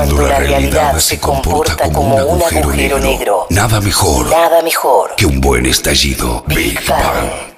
[0.00, 3.46] Cuando la realidad se comporta como un agujero negro.
[3.50, 5.14] Nada mejor Nada mejor.
[5.14, 6.42] que un buen estallido.
[6.46, 7.49] Big Bang.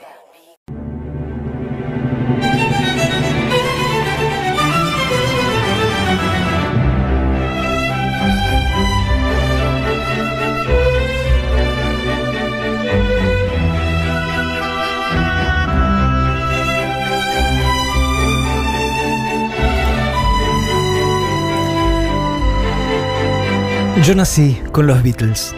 [24.13, 25.55] Yo nací con los Beatles.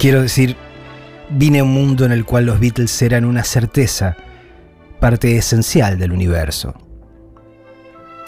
[0.00, 0.56] Quiero decir,
[1.30, 4.16] vine a un mundo en el cual los Beatles eran una certeza,
[4.98, 6.74] parte esencial del universo.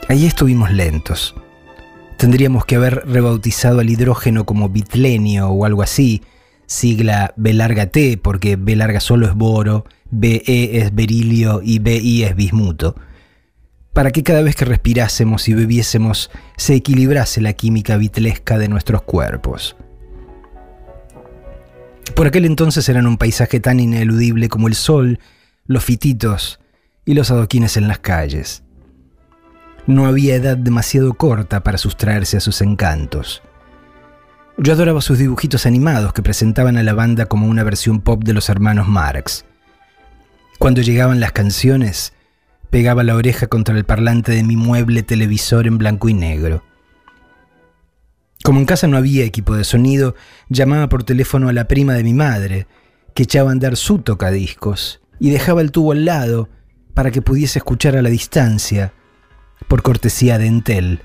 [0.09, 1.35] Allí estuvimos lentos.
[2.19, 6.23] Tendríamos que haber rebautizado al hidrógeno como bitlenio o algo así,
[6.67, 12.23] sigla B larga T, porque B larga solo es boro, BE es berilio y BI
[12.23, 12.95] es bismuto
[13.95, 19.03] para que cada vez que respirásemos y bebiésemos se equilibrase la química vitlesca de nuestros
[19.03, 19.77] cuerpos.
[22.15, 25.21] Por aquel entonces eran un paisaje tan ineludible como el sol,
[25.67, 26.61] los fititos
[27.05, 28.65] y los adoquines en las calles.
[29.87, 33.43] No había edad demasiado corta para sustraerse a sus encantos.
[34.57, 38.33] Yo adoraba sus dibujitos animados que presentaban a la banda como una versión pop de
[38.33, 39.45] los hermanos Marx.
[40.59, 42.14] Cuando llegaban las canciones,
[42.75, 46.65] pegaba la oreja contra el parlante de mi mueble televisor en blanco y negro.
[48.43, 50.17] Como en casa no había equipo de sonido,
[50.49, 52.67] llamaba por teléfono a la prima de mi madre,
[53.15, 56.49] que echaba a andar su tocadiscos, y dejaba el tubo al lado
[56.95, 58.93] para que pudiese escuchar a la distancia,
[59.69, 61.03] por cortesía de Entel,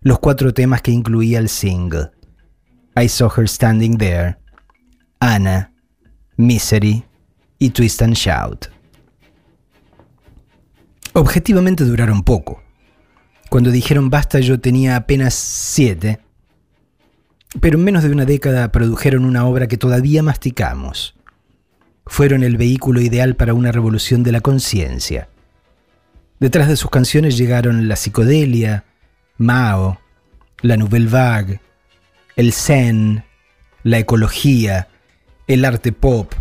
[0.00, 2.10] los cuatro temas que incluía el single.
[3.00, 4.38] I Saw Her Standing There,
[5.20, 5.72] Anna,
[6.36, 7.04] Misery
[7.60, 8.73] y Twist and Shout.
[11.16, 12.60] Objetivamente duraron poco.
[13.48, 16.18] Cuando dijeron basta yo tenía apenas siete,
[17.60, 21.14] pero en menos de una década produjeron una obra que todavía masticamos.
[22.04, 25.28] Fueron el vehículo ideal para una revolución de la conciencia.
[26.40, 28.82] Detrás de sus canciones llegaron la psicodelia,
[29.38, 30.00] Mao,
[30.62, 31.60] la Nouvelle Vague,
[32.34, 33.22] el Zen,
[33.84, 34.88] la ecología,
[35.46, 36.32] el arte pop,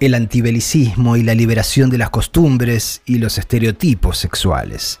[0.00, 4.98] el antibelicismo y la liberación de las costumbres y los estereotipos sexuales.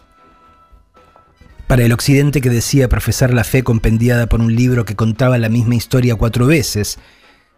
[1.66, 5.48] Para el occidente que decía profesar la fe compendiada por un libro que contaba la
[5.48, 6.98] misma historia cuatro veces,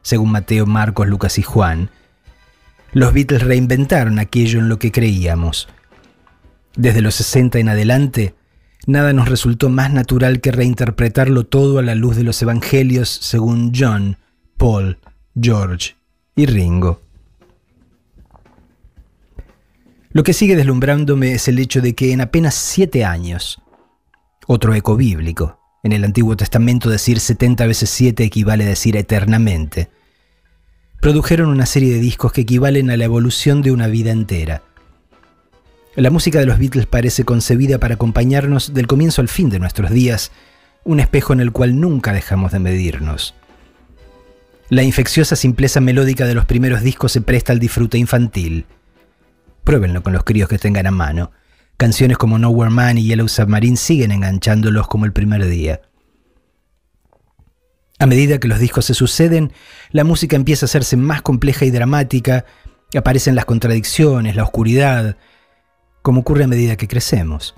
[0.02, 1.90] según Mateo, Marcos, Lucas y Juan,
[2.92, 5.68] los Beatles reinventaron aquello en lo que creíamos.
[6.76, 8.34] Desde los 60 en adelante,
[8.86, 13.72] nada nos resultó más natural que reinterpretarlo todo a la luz de los evangelios según
[13.74, 14.18] John,
[14.58, 14.98] Paul,
[15.40, 15.96] George
[16.36, 17.00] y Ringo.
[20.12, 23.62] Lo que sigue deslumbrándome es el hecho de que en apenas siete años,
[24.46, 29.90] otro eco bíblico, en el Antiguo Testamento decir 70 veces 7 equivale a decir eternamente,
[31.00, 34.62] produjeron una serie de discos que equivalen a la evolución de una vida entera.
[35.96, 39.90] La música de los Beatles parece concebida para acompañarnos del comienzo al fin de nuestros
[39.90, 40.30] días,
[40.84, 43.34] un espejo en el cual nunca dejamos de medirnos.
[44.68, 48.66] La infecciosa simpleza melódica de los primeros discos se presta al disfrute infantil.
[49.64, 51.30] Pruébenlo con los críos que tengan a mano.
[51.76, 55.80] Canciones como Nowhere Man y Yellow Submarine siguen enganchándolos como el primer día.
[57.98, 59.52] A medida que los discos se suceden,
[59.90, 62.44] la música empieza a hacerse más compleja y dramática,
[62.96, 65.16] aparecen las contradicciones, la oscuridad,
[66.02, 67.54] como ocurre a medida que crecemos.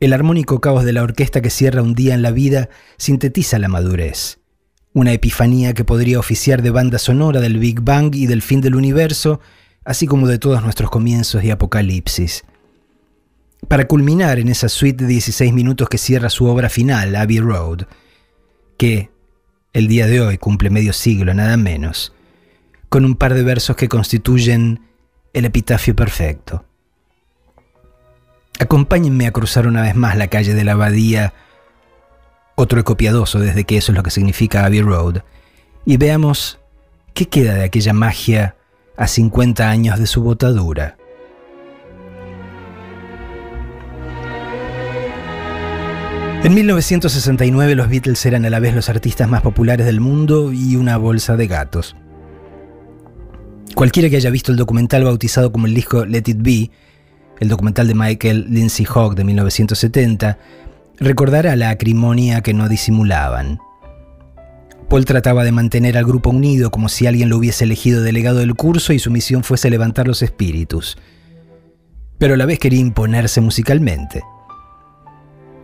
[0.00, 3.66] El armónico caos de la orquesta que cierra un día en la vida sintetiza la
[3.66, 4.38] madurez,
[4.92, 8.76] una epifanía que podría oficiar de banda sonora del Big Bang y del fin del
[8.76, 9.40] universo,
[9.88, 12.44] así como de todos nuestros comienzos y apocalipsis.
[13.68, 17.84] Para culminar en esa suite de 16 minutos que cierra su obra final, Abbey Road,
[18.76, 19.10] que
[19.72, 22.12] el día de hoy cumple medio siglo, nada menos,
[22.90, 24.82] con un par de versos que constituyen
[25.32, 26.66] el epitafio perfecto.
[28.60, 31.32] Acompáñenme a cruzar una vez más la calle de la Abadía,
[32.56, 35.22] otro eco piadoso desde que eso es lo que significa Abbey Road,
[35.86, 36.60] y veamos
[37.14, 38.54] qué queda de aquella magia
[38.98, 40.96] a 50 años de su botadura.
[46.42, 50.76] En 1969 los Beatles eran a la vez los artistas más populares del mundo y
[50.76, 51.96] una bolsa de gatos.
[53.74, 56.70] Cualquiera que haya visto el documental bautizado como el disco Let It Be,
[57.38, 60.38] el documental de Michael Lindsay Hogg de 1970,
[60.98, 63.60] recordará la acrimonia que no disimulaban.
[64.88, 68.54] Paul trataba de mantener al grupo unido como si alguien lo hubiese elegido delegado del
[68.54, 70.96] curso y su misión fuese levantar los espíritus.
[72.16, 74.22] Pero a la vez quería imponerse musicalmente.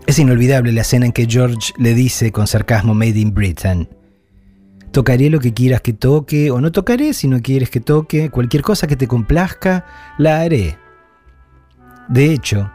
[0.07, 3.89] Es inolvidable la escena en que George le dice con sarcasmo Made in Britain,
[4.93, 8.63] tocaré lo que quieras que toque, o no tocaré si no quieres que toque, cualquier
[8.63, 9.87] cosa que te complazca,
[10.19, 10.77] la haré.
[12.09, 12.71] De hecho,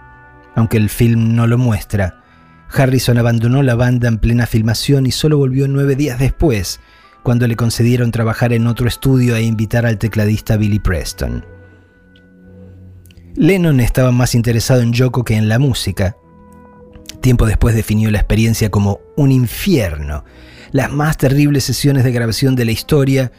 [0.55, 2.23] aunque el film no lo muestra,
[2.71, 6.79] Harrison abandonó la banda en plena filmación y solo volvió nueve días después,
[7.23, 11.45] cuando le concedieron trabajar en otro estudio e invitar al tecladista Billy Preston.
[13.35, 16.15] Lennon estaba más interesado en Yoko que en la música.
[17.21, 20.23] Tiempo después definió la experiencia como un infierno,
[20.71, 23.31] las más terribles sesiones de grabación de la historia,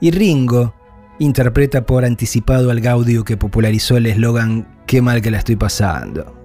[0.00, 0.74] y Ringo
[1.18, 6.39] interpreta por anticipado al Gaudio que popularizó el eslogan Qué mal que la estoy pasando.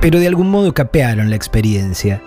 [0.00, 2.20] Pero de algún modo capearon la experiencia.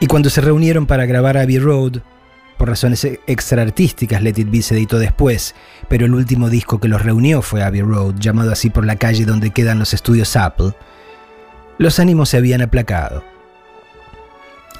[0.00, 2.00] Y cuando se reunieron para grabar Abbey Road,
[2.56, 5.54] por razones e- extra artísticas, Let It Be se editó después,
[5.88, 9.24] pero el último disco que los reunió fue Abbey Road, llamado así por la calle
[9.24, 10.72] donde quedan los estudios Apple.
[11.78, 13.24] Los ánimos se habían aplacado.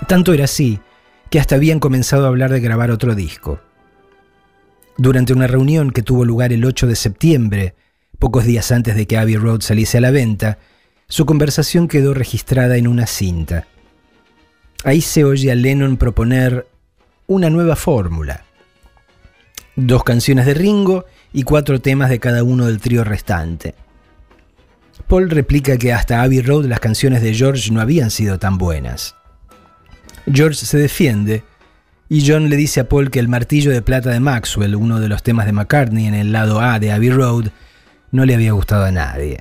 [0.07, 0.81] Tanto era así
[1.31, 3.61] que hasta habían comenzado a hablar de grabar otro disco.
[4.99, 7.75] Durante una reunión que tuvo lugar el 8 de septiembre,
[8.19, 10.59] pocos días antes de que Abbey Road saliese a la venta,
[11.09, 13.67] su conversación quedó registrada en una cinta.
[14.85, 16.67] Ahí se oye a Lennon proponer
[17.27, 18.45] una nueva fórmula.
[19.77, 23.75] Dos canciones de Ringo y cuatro temas de cada uno del trío restante.
[25.07, 29.15] Paul replica que hasta Abbey Road las canciones de George no habían sido tan buenas.
[30.33, 31.45] George se defiende
[32.09, 35.09] y John le dice a Paul que el martillo de plata de Maxwell, uno de
[35.09, 37.47] los temas de McCartney en el lado A de Abbey Road,
[38.11, 39.41] no le había gustado a nadie.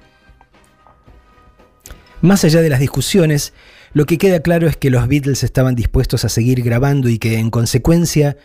[2.25, 3.53] Más allá de las discusiones,
[3.93, 7.37] lo que queda claro es que los Beatles estaban dispuestos a seguir grabando y que,
[7.37, 8.35] en consecuencia,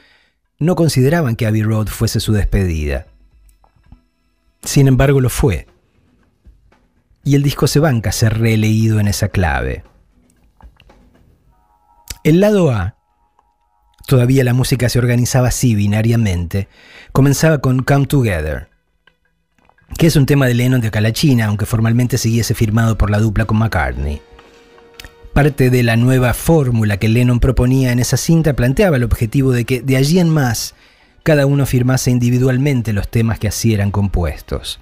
[0.58, 3.06] no consideraban que Abbey Road fuese su despedida.
[4.62, 5.66] Sin embargo, lo fue.
[7.24, 9.82] Y el disco se banca ser releído en esa clave.
[12.22, 12.96] El lado A,
[14.06, 16.68] todavía la música se organizaba así binariamente,
[17.12, 18.69] comenzaba con Come Together,
[19.96, 23.44] que es un tema de Lennon de Calachina, aunque formalmente siguiese firmado por la dupla
[23.44, 24.20] con McCartney.
[25.32, 29.64] Parte de la nueva fórmula que Lennon proponía en esa cinta planteaba el objetivo de
[29.64, 30.74] que de allí en más
[31.22, 34.80] cada uno firmase individualmente los temas que así eran compuestos.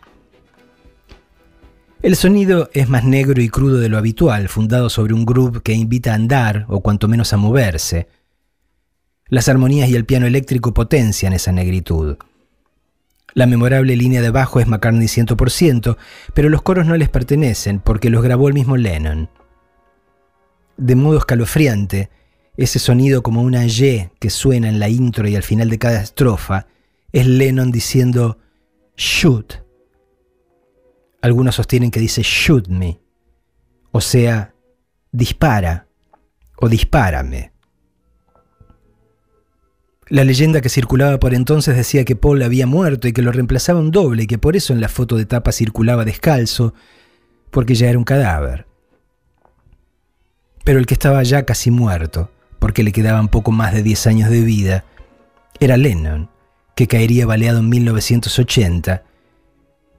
[2.01, 5.73] El sonido es más negro y crudo de lo habitual, fundado sobre un groove que
[5.73, 8.09] invita a andar o cuanto menos a moverse.
[9.27, 12.17] Las armonías y el piano eléctrico potencian esa negritud.
[13.39, 15.97] La memorable línea de bajo es McCartney 100%,
[16.35, 19.31] pero los coros no les pertenecen porque los grabó el mismo Lennon.
[20.77, 22.11] De modo escalofriante,
[22.57, 26.03] ese sonido como una Y que suena en la intro y al final de cada
[26.03, 26.67] estrofa
[27.13, 28.39] es Lennon diciendo
[28.97, 29.63] shoot.
[31.23, 32.99] Algunos sostienen que dice shoot me,
[33.93, 34.53] o sea,
[35.13, 35.87] dispara
[36.57, 37.53] o dispárame.
[40.11, 43.81] La leyenda que circulaba por entonces decía que Paul había muerto y que lo reemplazaba
[43.81, 46.73] un doble y que por eso en la foto de tapa circulaba descalzo,
[47.51, 48.67] porque ya era un cadáver.
[50.65, 54.31] Pero el que estaba ya casi muerto, porque le quedaban poco más de 10 años
[54.31, 54.85] de vida,
[55.61, 56.31] era Lennon,
[56.75, 59.03] que caería baleado en 1980,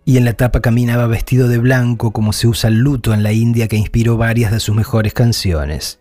[0.05, 3.31] y en la tapa caminaba vestido de blanco como se usa el luto en la
[3.31, 5.99] India que inspiró varias de sus mejores canciones.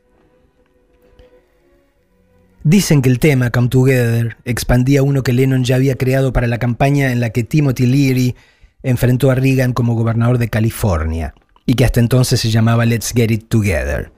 [2.69, 6.59] Dicen que el tema Come Together expandía uno que Lennon ya había creado para la
[6.59, 8.37] campaña en la que Timothy Leary
[8.83, 11.33] enfrentó a Reagan como gobernador de California
[11.65, 14.13] y que hasta entonces se llamaba Let's Get It Together.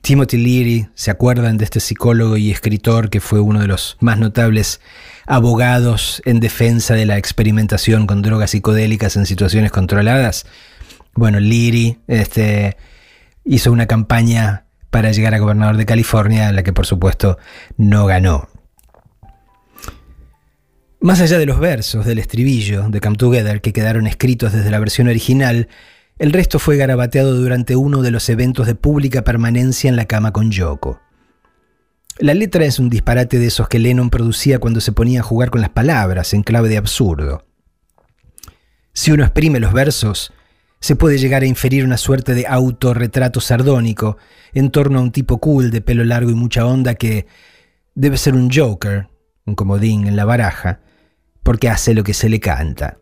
[0.00, 4.16] Timothy Leary, ¿se acuerdan de este psicólogo y escritor que fue uno de los más
[4.16, 4.80] notables
[5.26, 10.46] abogados en defensa de la experimentación con drogas psicodélicas en situaciones controladas?
[11.14, 12.76] Bueno, Leary este,
[13.44, 17.38] hizo una campaña para llegar a gobernador de California, la que por supuesto
[17.78, 18.50] no ganó.
[21.00, 24.78] Más allá de los versos del estribillo de Come Together que quedaron escritos desde la
[24.78, 25.68] versión original,
[26.18, 30.30] el resto fue garabateado durante uno de los eventos de pública permanencia en la cama
[30.30, 31.00] con Yoko.
[32.18, 35.48] La letra es un disparate de esos que Lennon producía cuando se ponía a jugar
[35.48, 37.46] con las palabras en clave de absurdo.
[38.92, 40.34] Si uno exprime los versos,
[40.82, 44.16] se puede llegar a inferir una suerte de autorretrato sardónico
[44.52, 47.26] en torno a un tipo cool de pelo largo y mucha onda que
[47.94, 49.08] debe ser un joker,
[49.46, 50.80] un comodín en la baraja,
[51.44, 52.98] porque hace lo que se le canta.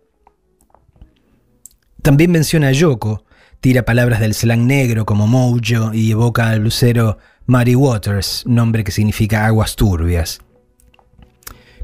[2.03, 3.25] También menciona a Yoko,
[3.61, 8.93] tira palabras del slang negro como mojo y evoca al lucero Muddy Waters, nombre que
[8.93, 10.41] significa aguas turbias.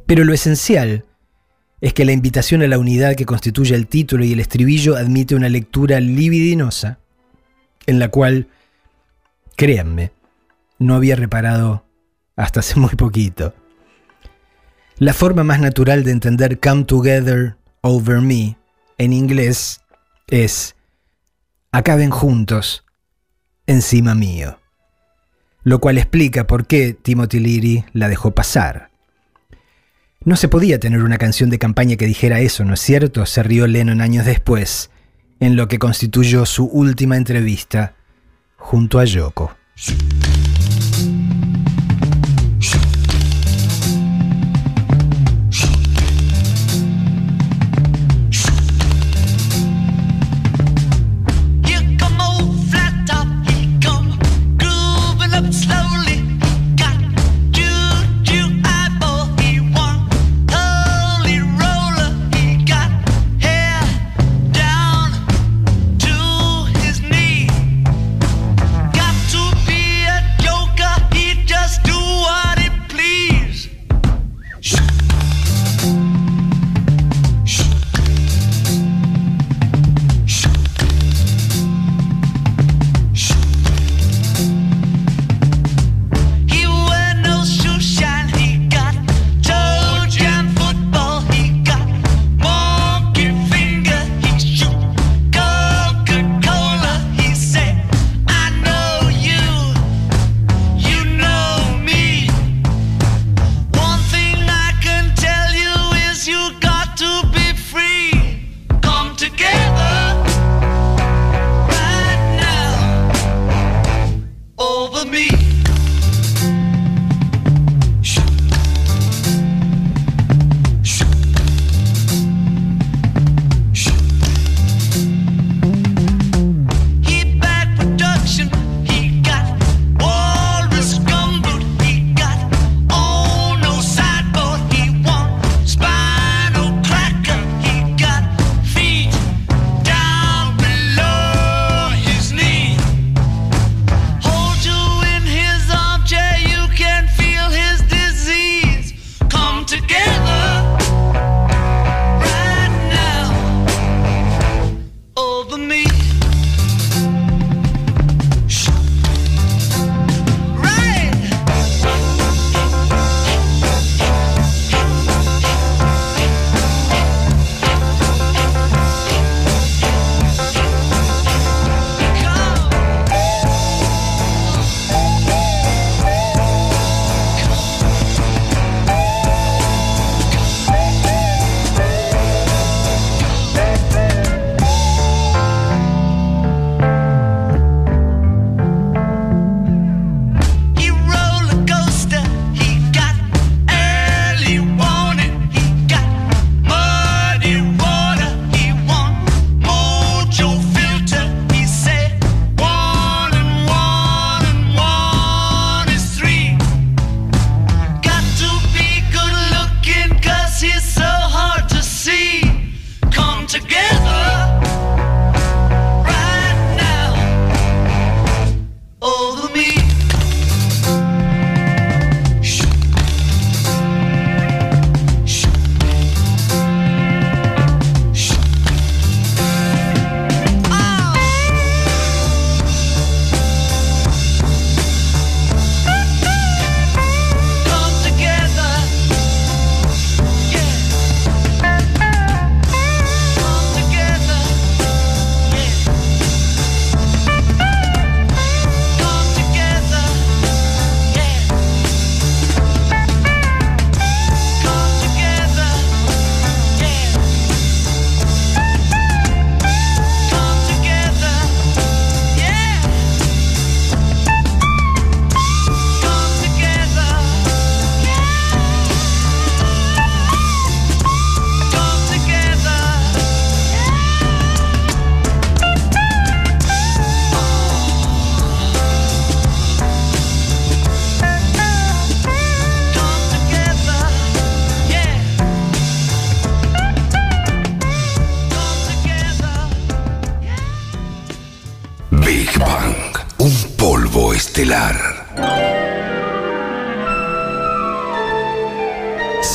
[0.04, 1.06] Pero lo esencial
[1.80, 5.34] es que la invitación a la unidad que constituye el título y el estribillo admite
[5.34, 6.98] una lectura libidinosa,
[7.86, 8.48] en la cual,
[9.56, 10.12] créanme,
[10.78, 11.84] no había reparado
[12.36, 13.54] hasta hace muy poquito.
[14.98, 18.56] La forma más natural de entender Come Together Over Me
[18.98, 19.82] en inglés
[20.28, 20.74] es
[21.70, 22.84] Acaben juntos
[23.66, 24.58] encima mío.
[25.62, 28.90] Lo cual explica por qué Timothy Leary la dejó pasar.
[30.26, 33.24] No se podía tener una canción de campaña que dijera eso, ¿no es cierto?
[33.26, 34.90] Se rió Lennon años después,
[35.38, 37.94] en lo que constituyó su última entrevista
[38.56, 39.56] junto a Yoko.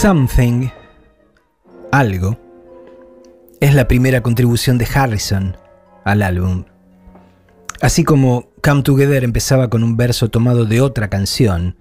[0.01, 0.69] Something,
[1.91, 2.35] algo,
[3.59, 5.55] es la primera contribución de Harrison
[6.03, 6.65] al álbum.
[7.81, 11.77] Así como Come Together empezaba con un verso tomado de otra canción,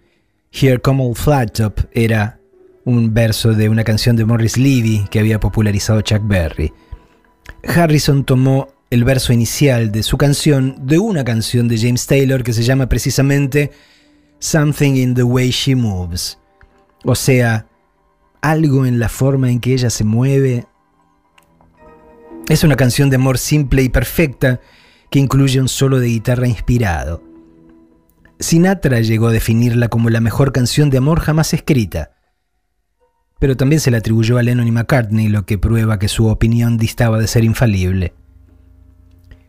[0.52, 2.38] Here Come Old Flat Top era
[2.84, 6.74] un verso de una canción de Morris Levy que había popularizado Chuck Berry.
[7.74, 12.52] Harrison tomó el verso inicial de su canción de una canción de James Taylor que
[12.52, 13.70] se llama precisamente
[14.40, 16.38] Something in the Way She Moves.
[17.02, 17.64] O sea,
[18.42, 20.66] algo en la forma en que ella se mueve.
[22.48, 24.60] Es una canción de amor simple y perfecta
[25.10, 27.22] que incluye un solo de guitarra inspirado.
[28.38, 32.12] Sinatra llegó a definirla como la mejor canción de amor jamás escrita,
[33.38, 36.76] pero también se la atribuyó a Lennon y McCartney, lo que prueba que su opinión
[36.76, 38.14] distaba de ser infalible.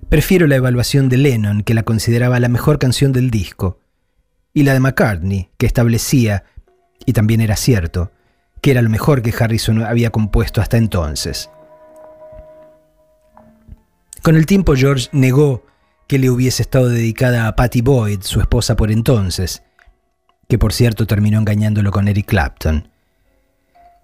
[0.10, 3.80] Prefiero la evaluación de Lennon, que la consideraba la mejor canción del disco,
[4.54, 6.46] y la de McCartney, que establecía,
[7.06, 8.12] y también era cierto,
[8.62, 11.50] que era lo mejor que Harrison había compuesto hasta entonces.
[14.22, 15.66] Con el tiempo George negó
[16.08, 19.64] que le hubiese estado dedicada a Patty Boyd, su esposa por entonces,
[20.48, 22.90] que por cierto terminó engañándolo con Eric Clapton.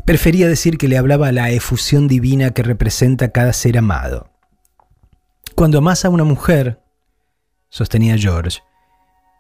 [0.06, 4.32] Prefería decir que le hablaba a la efusión divina que representa cada ser amado.
[5.54, 6.80] Cuando amas a una mujer,
[7.70, 8.60] sostenía George,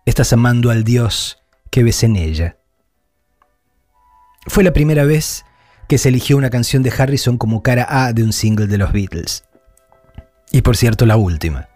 [0.05, 2.56] estás amando al Dios que ves en ella.
[4.47, 5.45] Fue la primera vez
[5.87, 8.91] que se eligió una canción de Harrison como cara A de un single de los
[8.91, 9.43] Beatles.
[10.51, 11.69] Y por cierto, la última.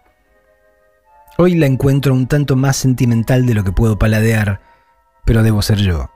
[1.38, 4.60] Hoy la encuentro un tanto más sentimental de lo que puedo paladear,
[5.24, 6.10] pero debo ser yo.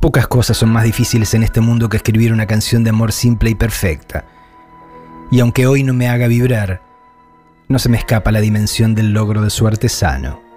[0.00, 3.50] Pocas cosas son más difíciles en este mundo que escribir una canción de amor simple
[3.50, 4.24] y perfecta.
[5.30, 6.82] Y aunque hoy no me haga vibrar,
[7.68, 10.47] no se me escapa la dimensión del logro de su artesano.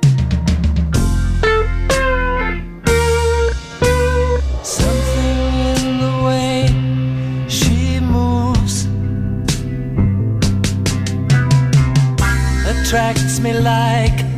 [12.91, 14.31] Attracts me like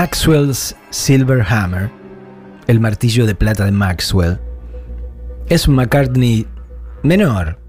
[0.00, 1.90] Maxwell's Silver Hammer,
[2.68, 4.40] el martillo de plata de Maxwell,
[5.50, 6.46] es un McCartney
[7.02, 7.60] menor,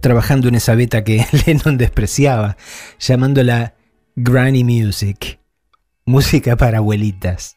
[0.00, 2.56] trabajando en esa beta que Lennon despreciaba,
[2.98, 3.74] llamándola
[4.16, 5.38] Granny Music,
[6.06, 7.56] música para abuelitas.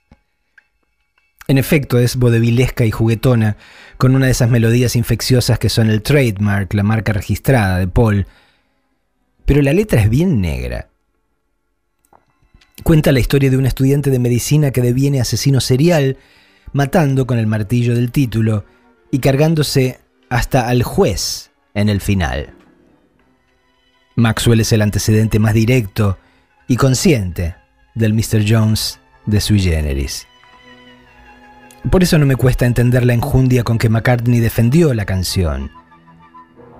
[1.48, 3.58] En efecto, es vodevilesca y juguetona,
[3.98, 8.28] con una de esas melodías infecciosas que son el trademark, la marca registrada de Paul.
[9.46, 10.93] Pero la letra es bien negra.
[12.82, 16.18] Cuenta la historia de un estudiante de medicina que deviene asesino serial,
[16.72, 18.66] matando con el martillo del título
[19.12, 22.56] y cargándose hasta al juez en el final.
[24.16, 26.18] Maxwell es el antecedente más directo
[26.68, 27.56] y consciente
[27.94, 28.44] del Mr.
[28.48, 30.28] Jones de sui generis.
[31.92, 35.72] Por eso no me cuesta entender la enjundia con que McCartney defendió la canción.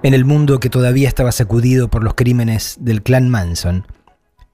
[0.02, 3.86] En el mundo que todavía estaba sacudido por los crímenes del clan Manson,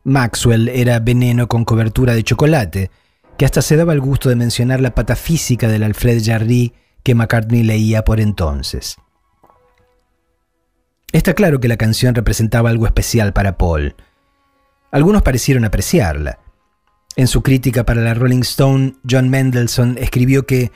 [0.10, 2.92] Maxwell era veneno con cobertura de chocolate,
[3.38, 7.64] que hasta se daba el gusto de mencionar la patafísica del Alfred Jarry que McCartney
[7.64, 8.98] leía por entonces.
[11.12, 13.96] Está claro que la canción representaba algo especial para Paul.
[14.92, 16.40] Algunos parecieron apreciarla.
[17.16, 20.72] En su crítica para la Rolling Stone, John Mendelssohn escribió que,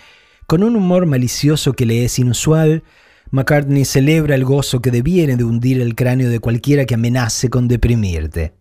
[0.47, 2.83] con un humor malicioso que le es inusual,
[3.31, 7.67] McCartney celebra el gozo que deviene de hundir el cráneo de cualquiera que amenace con
[7.67, 8.53] deprimirte.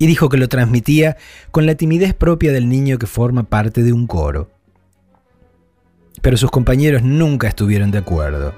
[0.00, 1.18] Y dijo que lo transmitía
[1.50, 4.50] con la timidez propia del niño que forma parte de un coro.
[6.22, 8.54] Pero sus compañeros nunca estuvieron de acuerdo.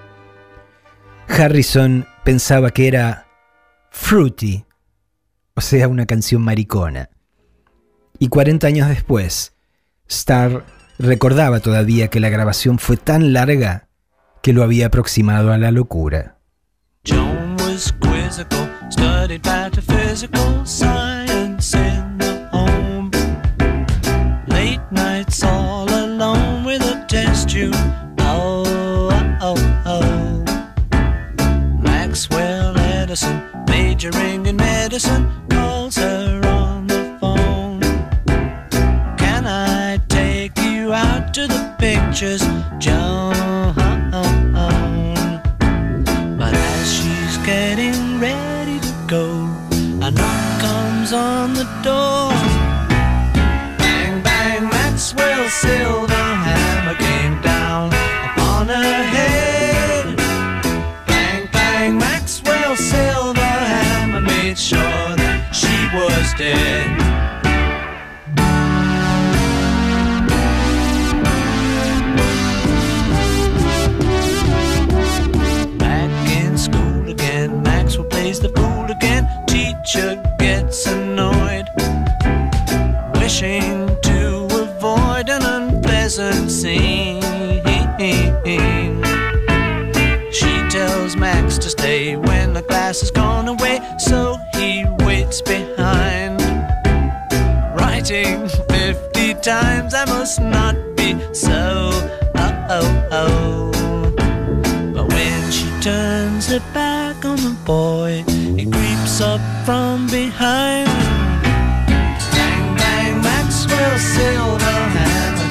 [1.26, 3.26] Harrison pensaba que era
[3.90, 4.64] fruity,
[5.54, 7.10] o sea, una canción maricona.
[8.20, 9.52] Y 40 años después,
[10.08, 10.64] Starr
[10.96, 13.88] recordaba todavía que la grabación fue tan larga
[14.42, 16.38] que lo había aproximado a la locura.
[34.92, 37.80] Medicine, calls her on the phone.
[39.16, 42.42] Can I take you out to the pictures,
[42.78, 43.32] Joan?
[46.36, 49.48] But as she's getting ready to go,
[50.06, 52.28] a knock comes on the door.
[53.78, 56.11] Bang, bang, Maxwell's silver
[66.32, 66.98] was dead.
[75.78, 79.28] Back in school again, Maxwell plays the fool again.
[79.46, 81.66] Teacher gets annoyed,
[83.14, 87.20] wishing to avoid an unpleasant scene.
[90.32, 95.81] She tells Max to stay when the class has gone away, so he waits behind.
[98.12, 101.90] Writing 50 times, I must not be so.
[102.34, 104.12] Oh, oh, oh.
[104.92, 110.88] But when she turns her back on the boy, he creeps up from behind.
[112.36, 115.41] Bang, bang, Maxwell silver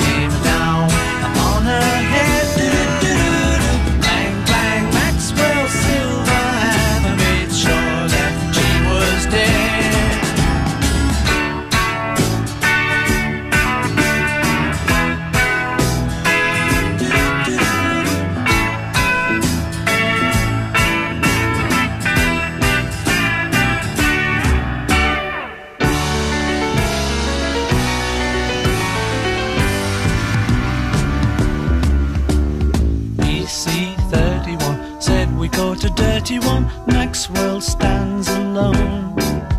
[36.01, 39.50] 31 Maxwell stands alone.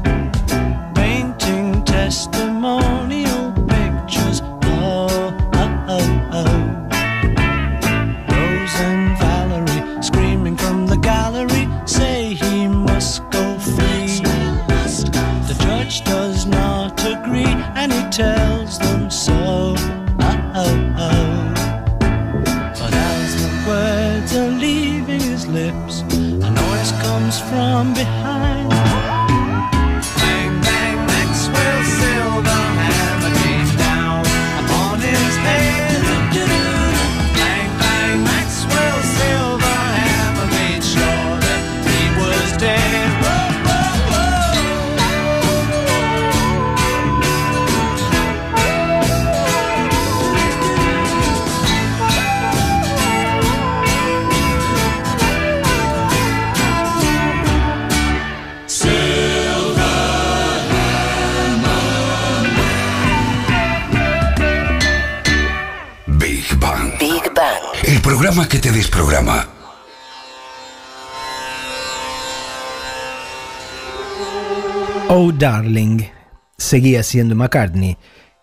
[76.58, 77.98] Seguía siendo McCartney,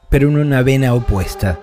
[0.10, 1.60] pero en una vena opuesta.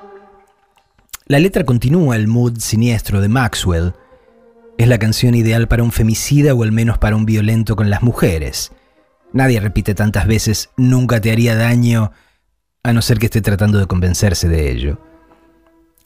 [1.26, 3.94] La letra continúa el mood siniestro de Maxwell.
[4.78, 8.02] Es la canción ideal para un femicida o al menos para un violento con las
[8.02, 8.72] mujeres.
[9.32, 12.12] Nadie repite tantas veces nunca te haría daño
[12.82, 15.00] a no ser que esté tratando de convencerse de ello.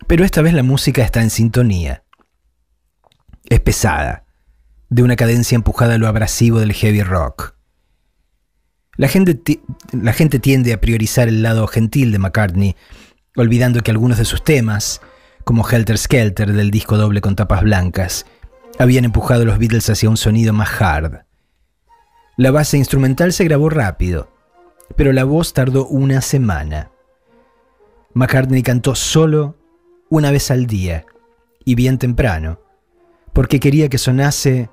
[0.07, 2.03] Pero esta vez la música está en sintonía.
[3.48, 4.24] Es pesada,
[4.88, 7.59] de una cadencia empujada a lo abrasivo del heavy rock.
[9.00, 12.76] La gente, tiende a priorizar el lado gentil de McCartney,
[13.34, 15.00] olvidando que algunos de sus temas,
[15.44, 18.26] como Helter Skelter del disco doble con tapas blancas,
[18.78, 21.24] habían empujado a los Beatles hacia un sonido más hard.
[22.36, 24.30] La base instrumental se grabó rápido,
[24.96, 26.90] pero la voz tardó una semana.
[28.12, 29.56] McCartney cantó solo
[30.10, 31.06] una vez al día
[31.64, 32.60] y bien temprano,
[33.32, 34.68] porque quería que sonase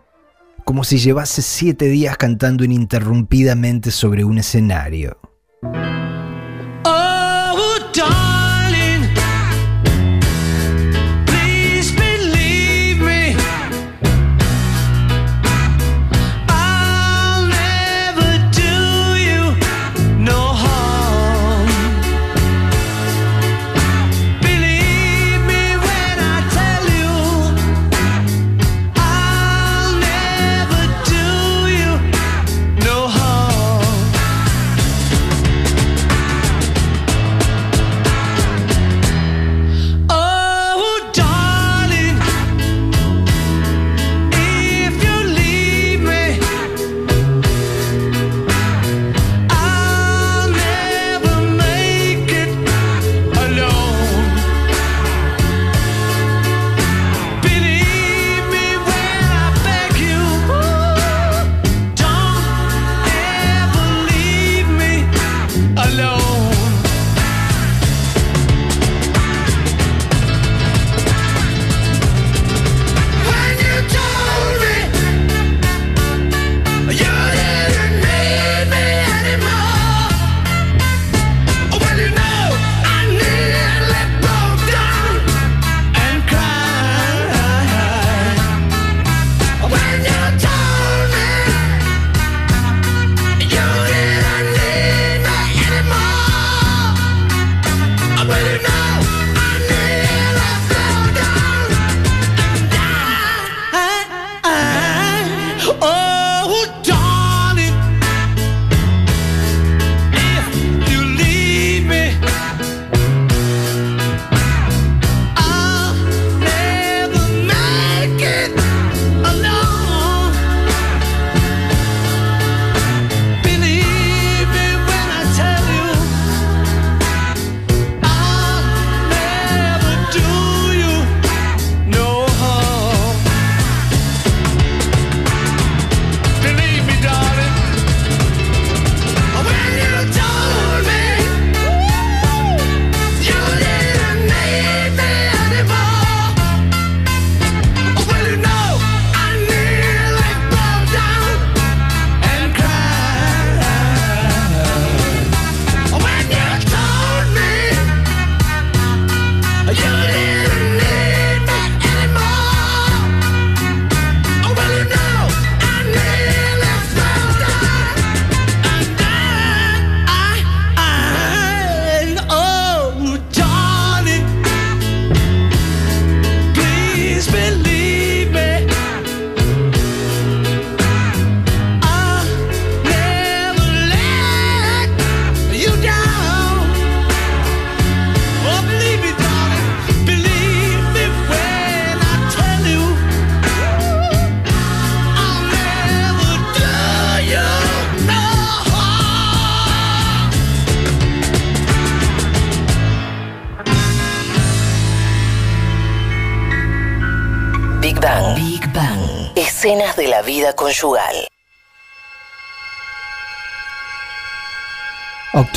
[0.68, 5.18] como si llevase siete días cantando ininterrumpidamente sobre un escenario.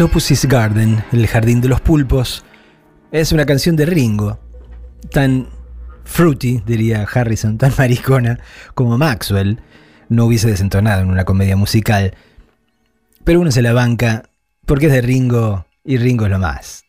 [0.01, 2.43] Octopus's Garden, El Jardín de los Pulpos,
[3.13, 4.41] es una canción de Ringo,
[5.13, 5.51] tan
[6.05, 8.41] fruity, diría Harrison, tan maricona
[8.75, 9.61] como Maxwell,
[10.09, 12.15] no hubiese desentonado en una comedia musical,
[13.25, 14.23] pero uno se la banca
[14.65, 16.85] porque es de Ringo y Ringo es lo más.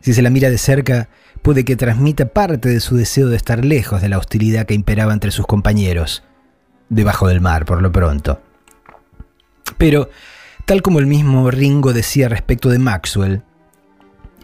[0.00, 1.08] Si se la mira de cerca,
[1.40, 5.12] puede que transmita parte de su deseo de estar lejos de la hostilidad que imperaba
[5.12, 6.24] entre sus compañeros,
[6.88, 8.42] debajo del mar por lo pronto.
[9.78, 10.10] Pero,
[10.66, 13.42] tal como el mismo Ringo decía respecto de Maxwell,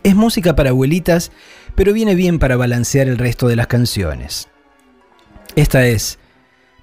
[0.05, 1.33] es música para abuelitas,
[1.75, 4.49] pero viene bien para balancear el resto de las canciones.
[5.57, 6.19] Esta es,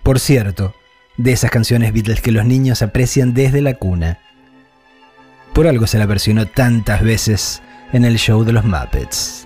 [0.03, 0.75] por cierto,
[1.17, 4.19] de esas canciones Beatles que los niños aprecian desde la cuna.
[5.53, 9.45] Por algo se la versionó tantas veces en el show de los Muppets.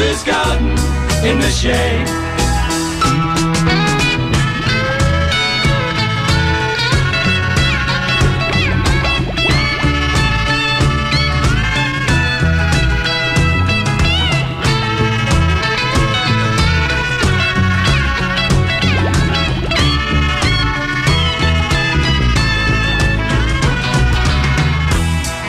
[0.00, 0.70] Octopus's garden
[1.24, 2.06] in the shade.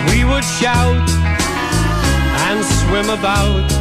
[0.09, 1.09] We would shout
[2.47, 3.80] and swim about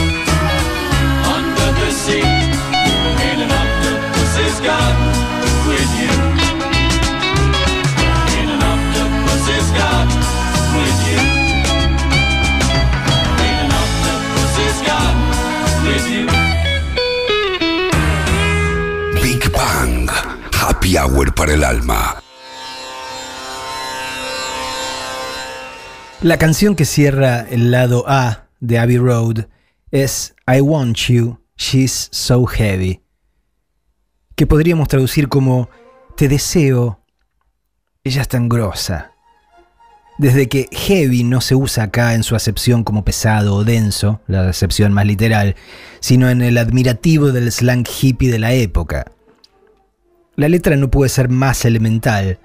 [20.97, 22.21] Happy para el alma.
[26.21, 29.45] La canción que cierra el lado A de Abbey Road
[29.91, 33.01] es I Want You, She's So Heavy,
[34.35, 35.69] que podríamos traducir como
[36.17, 36.99] Te deseo,
[38.03, 39.11] ella es tan grosa.
[40.17, 44.49] Desde que heavy no se usa acá en su acepción como pesado o denso, la
[44.49, 45.55] acepción más literal,
[46.01, 49.05] sino en el admirativo del slang hippie de la época.
[50.35, 52.39] La letra no puede ser más elemental,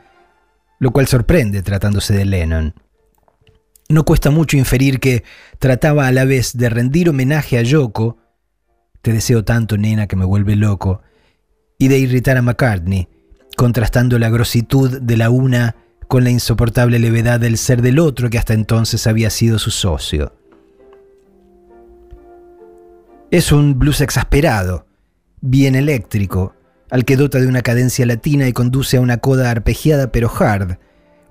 [0.78, 2.74] lo cual sorprende tratándose de Lennon.
[3.88, 5.22] No cuesta mucho inferir que
[5.58, 8.18] trataba a la vez de rendir homenaje a Yoko,
[9.00, 11.02] te deseo tanto nena que me vuelve loco,
[11.78, 13.08] y de irritar a McCartney,
[13.56, 15.76] contrastando la grositud de la una
[16.08, 20.34] con la insoportable levedad del ser del otro que hasta entonces había sido su socio.
[23.30, 24.86] Es un blues exasperado,
[25.40, 26.54] bien eléctrico,
[26.90, 30.78] al que dota de una cadencia latina y conduce a una coda arpegiada pero hard,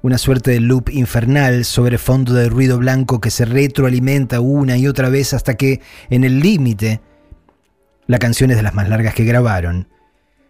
[0.01, 4.87] una suerte de loop infernal sobre fondo de ruido blanco que se retroalimenta una y
[4.87, 7.01] otra vez hasta que, en el límite,
[8.05, 9.87] la canción es de las más largas que grabaron.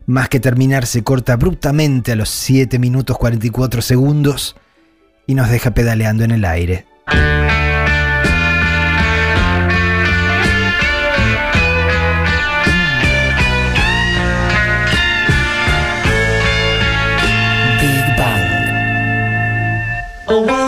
[0.07, 4.55] Más que terminar, se corta abruptamente a los 7 minutos 44 segundos
[5.25, 6.85] y nos deja pedaleando en el aire.
[20.27, 20.64] I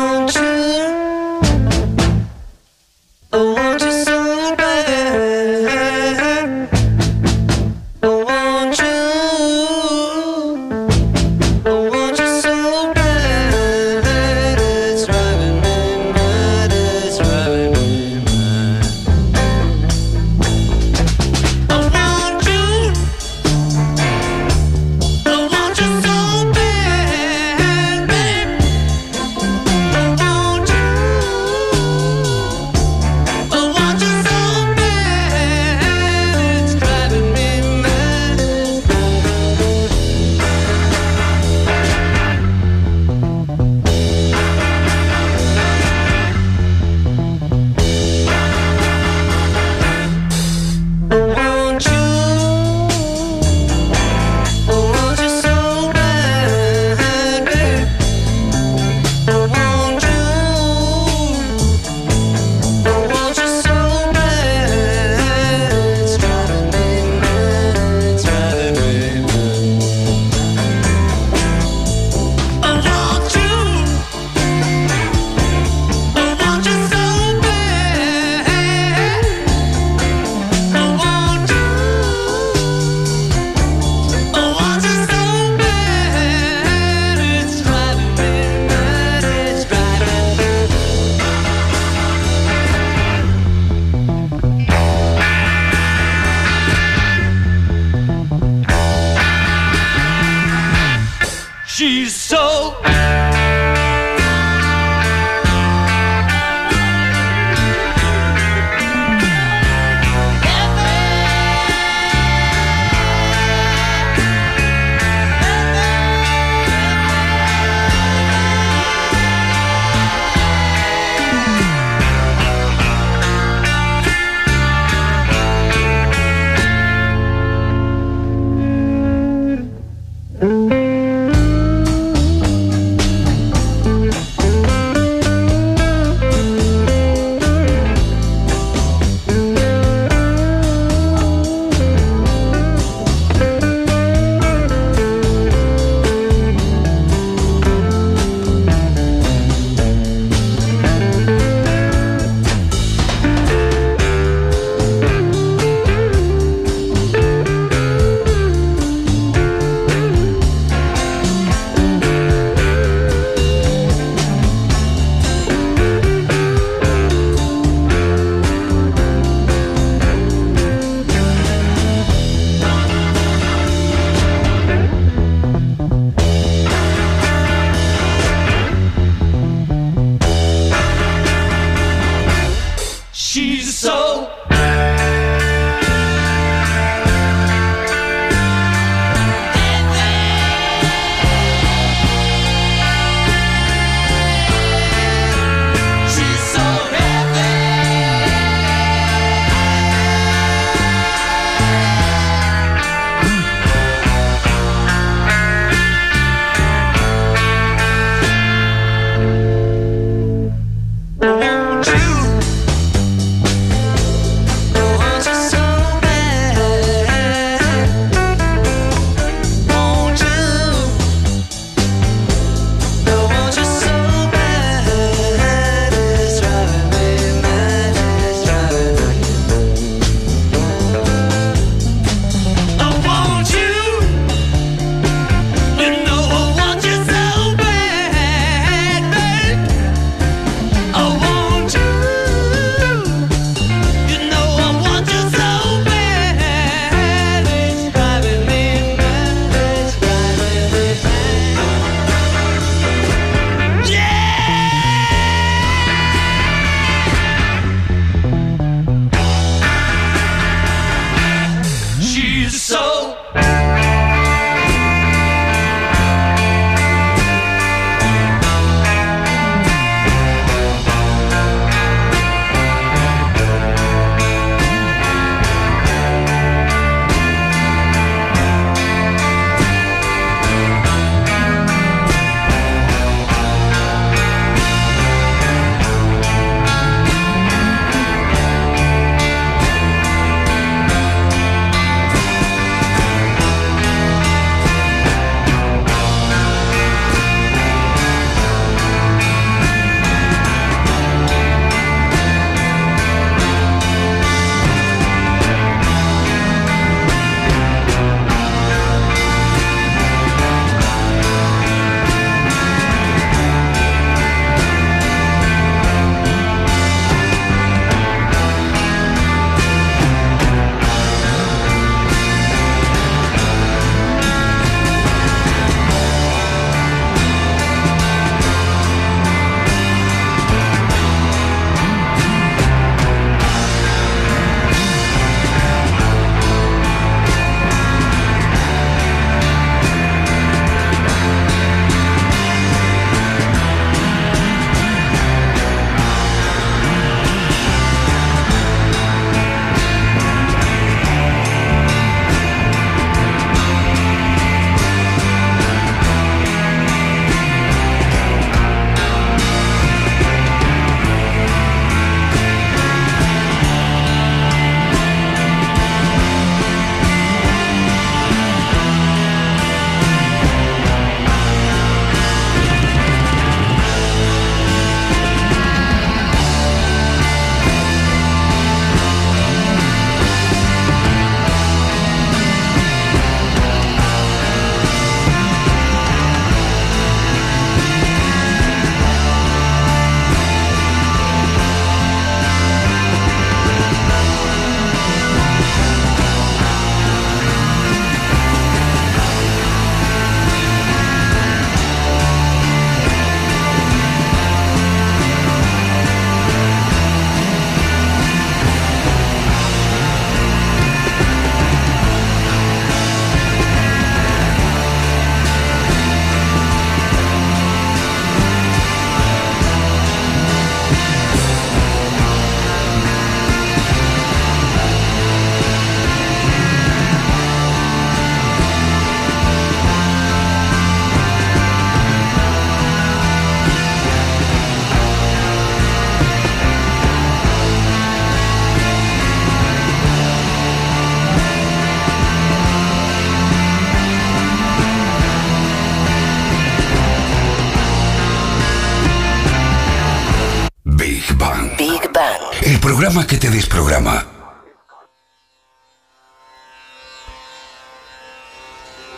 [453.08, 454.26] que te desprograma.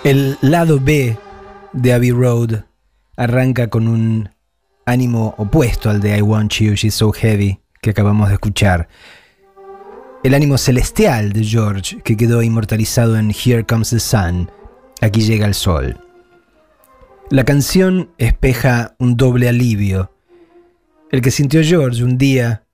[0.04, 1.18] El lado B
[1.74, 2.66] de Abbey Road
[3.18, 4.30] arranca con un
[4.86, 8.88] ánimo opuesto al de I Want You, She's So Heavy que acabamos de escuchar.
[10.24, 14.52] El ánimo celestial de George que quedó inmortalizado en Here Comes the Sun,
[15.02, 16.00] aquí llega el sol.
[17.32, 20.14] La canción espeja un doble alivio.
[21.12, 22.66] El que sintió George un día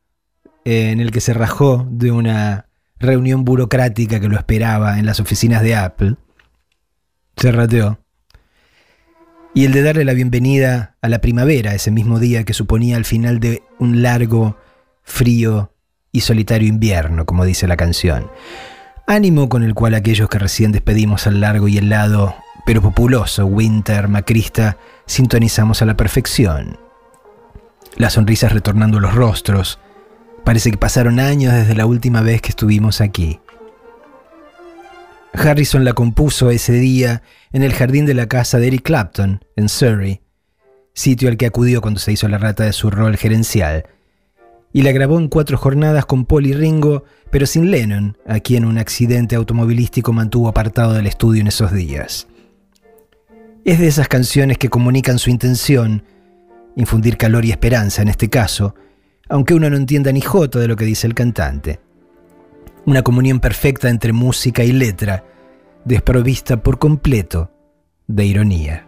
[0.65, 2.67] eh, en el que se rajó de una
[2.99, 6.15] reunión burocrática que lo esperaba en las oficinas de Apple.
[7.37, 7.99] Se rateó.
[9.53, 13.05] Y el de darle la bienvenida a la primavera ese mismo día que suponía el
[13.05, 14.57] final de un largo,
[15.03, 15.73] frío
[16.11, 18.29] y solitario invierno, como dice la canción.
[19.07, 22.35] Ánimo con el cual aquellos que recién despedimos al largo y helado
[22.65, 26.79] pero populoso Winter Macrista sintonizamos a la perfección.
[27.95, 29.79] Las sonrisas retornando los rostros.
[30.45, 33.39] Parece que pasaron años desde la última vez que estuvimos aquí.
[35.33, 39.67] Harrison la compuso ese día en el jardín de la casa de Eric Clapton, en
[39.67, 40.21] Surrey,
[40.93, 43.85] sitio al que acudió cuando se hizo la rata de su rol gerencial,
[44.71, 48.65] y la grabó en cuatro jornadas con Paul y Ringo, pero sin Lennon, a quien
[48.65, 52.27] un accidente automovilístico mantuvo apartado del estudio en esos días.
[53.65, 56.03] Es de esas canciones que comunican su intención,
[56.75, 58.75] infundir calor y esperanza en este caso,
[59.29, 61.79] aunque uno no entienda ni jota de lo que dice el cantante.
[62.85, 65.23] Una comunión perfecta entre música y letra,
[65.83, 67.51] desprovista por completo
[68.07, 68.87] de ironía.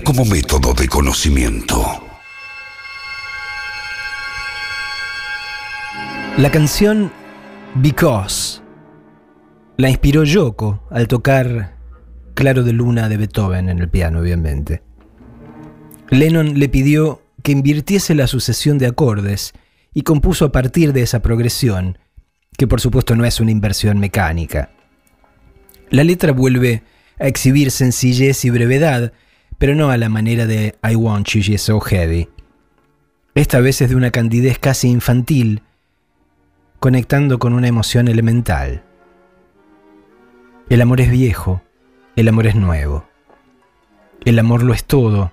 [0.00, 2.04] Como método de conocimiento.
[6.36, 7.10] La canción
[7.74, 8.60] Because
[9.76, 11.76] la inspiró Yoko al tocar
[12.34, 14.82] Claro de Luna de Beethoven en el piano, obviamente.
[16.10, 19.52] Lennon le pidió que invirtiese la sucesión de acordes
[19.94, 21.98] y compuso a partir de esa progresión,
[22.56, 24.70] que por supuesto no es una inversión mecánica.
[25.90, 26.82] La letra vuelve
[27.18, 29.12] a exhibir sencillez y brevedad,
[29.58, 32.28] pero no a la manera de I Want You You're So Heavy.
[33.34, 35.62] Esta vez es de una candidez casi infantil,
[36.78, 38.84] conectando con una emoción elemental.
[40.68, 41.62] El amor es viejo,
[42.14, 43.08] el amor es nuevo.
[44.24, 45.32] El amor lo es todo,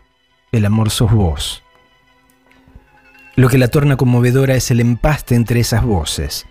[0.52, 1.64] el amor sos vos.
[3.36, 6.46] Lo que la torna conmovedora es el empaste entre esas voces,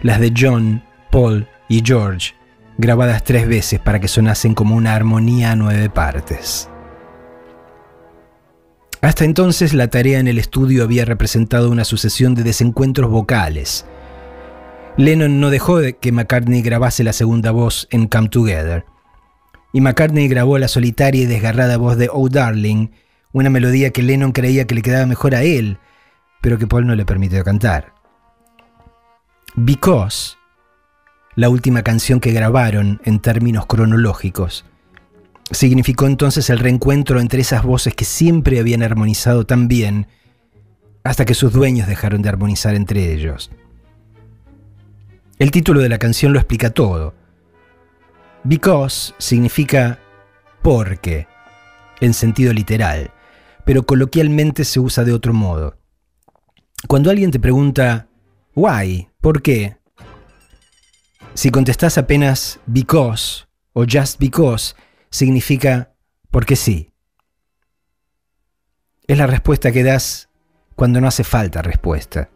[0.00, 2.34] las de John, Paul y George,
[2.78, 6.70] grabadas tres veces para que sonasen como una armonía a nueve partes.
[9.00, 13.86] Hasta entonces la tarea en el estudio había representado una sucesión de desencuentros vocales.
[14.96, 18.84] Lennon no dejó de que McCartney grabase la segunda voz en Come Together,
[19.72, 22.88] y McCartney grabó la solitaria y desgarrada voz de Oh Darling,
[23.32, 25.78] una melodía que Lennon creía que le quedaba mejor a él,
[26.40, 27.92] pero que Paul no le permitió cantar.
[29.54, 30.36] Because,
[31.36, 34.64] la última canción que grabaron en términos cronológicos,
[35.50, 40.06] significó entonces el reencuentro entre esas voces que siempre habían armonizado tan bien,
[41.04, 43.50] hasta que sus dueños dejaron de armonizar entre ellos.
[45.38, 47.14] El título de la canción lo explica todo.
[48.44, 49.98] Because significa
[50.62, 51.26] porque,
[52.00, 53.12] en sentido literal,
[53.64, 55.78] pero coloquialmente se usa de otro modo.
[56.86, 58.08] Cuando alguien te pregunta,
[58.54, 59.76] why, ¿por qué?
[61.34, 64.74] Si contestas apenas because o just because,
[65.10, 65.92] significa
[66.30, 66.92] porque sí.
[69.06, 70.28] Es la respuesta que das
[70.74, 72.30] cuando no hace falta respuesta,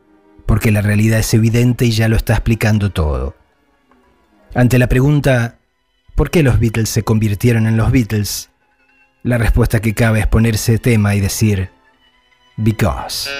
[0.46, 3.36] porque la realidad es evidente y ya lo está explicando todo.
[4.54, 5.58] Ante la pregunta,
[6.14, 8.50] ¿por qué los Beatles se convirtieron en los Beatles?
[9.22, 11.70] La respuesta que cabe es ponerse tema y decir,
[12.56, 13.30] because.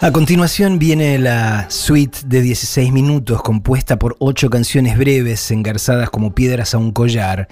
[0.00, 6.34] A continuación viene la suite de 16 minutos compuesta por ocho canciones breves engarzadas como
[6.34, 7.48] piedras a un collar,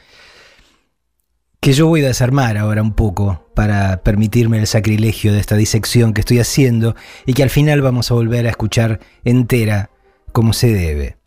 [1.60, 6.14] que yo voy a desarmar ahora un poco para permitirme el sacrilegio de esta disección
[6.14, 6.96] que estoy haciendo
[7.26, 9.90] y que al final vamos a volver a escuchar entera
[10.32, 11.18] como se debe.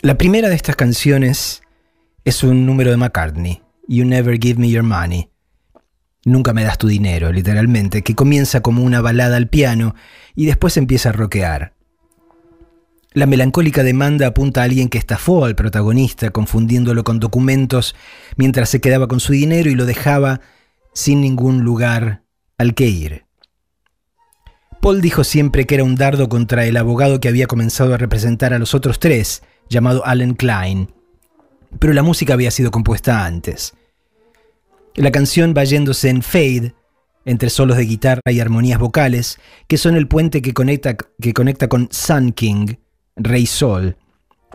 [0.00, 1.62] La primera de estas canciones
[2.24, 5.30] es un número de McCartney, You Never Give Me Your Money
[6.26, 9.94] Nunca me das tu dinero, literalmente, que comienza como una balada al piano
[10.34, 11.74] y después empieza a rockear.
[13.12, 17.94] La melancólica demanda apunta a alguien que estafó al protagonista, confundiéndolo con documentos
[18.36, 20.40] mientras se quedaba con su dinero y lo dejaba
[20.94, 22.24] sin ningún lugar
[22.58, 23.24] al que ir.
[24.80, 28.52] Paul dijo siempre que era un dardo contra el abogado que había comenzado a representar
[28.52, 30.92] a los otros tres, llamado Alan Klein,
[31.78, 33.75] pero la música había sido compuesta antes.
[34.96, 36.74] La canción va yéndose en fade,
[37.26, 39.38] entre solos de guitarra y armonías vocales,
[39.68, 42.76] que son el puente que conecta, que conecta con Sun King,
[43.14, 43.98] Rey Sol,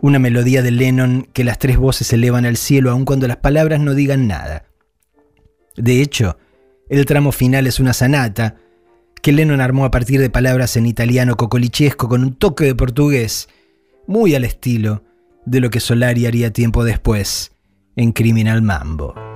[0.00, 3.78] una melodía de Lennon que las tres voces elevan al cielo aun cuando las palabras
[3.78, 4.64] no digan nada.
[5.76, 6.36] De hecho,
[6.90, 8.56] el tramo final es una sanata
[9.22, 13.48] que Lennon armó a partir de palabras en italiano cocolichesco con un toque de portugués,
[14.08, 15.04] muy al estilo
[15.46, 17.52] de lo que Solari haría tiempo después
[17.94, 19.31] en Criminal Mambo.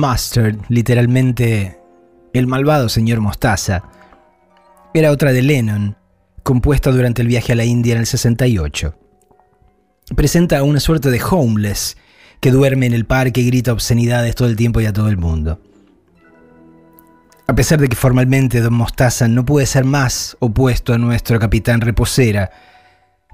[0.00, 1.78] Mustard, literalmente
[2.32, 3.82] el malvado señor Mostaza,
[4.94, 5.96] era otra de Lennon,
[6.42, 8.96] compuesta durante el viaje a la India en el 68.
[10.16, 11.96] Presenta una suerte de homeless
[12.40, 15.18] que duerme en el parque y grita obscenidades todo el tiempo y a todo el
[15.18, 15.60] mundo.
[17.46, 21.80] A pesar de que formalmente Don Mostaza no puede ser más opuesto a nuestro capitán
[21.80, 22.50] Reposera,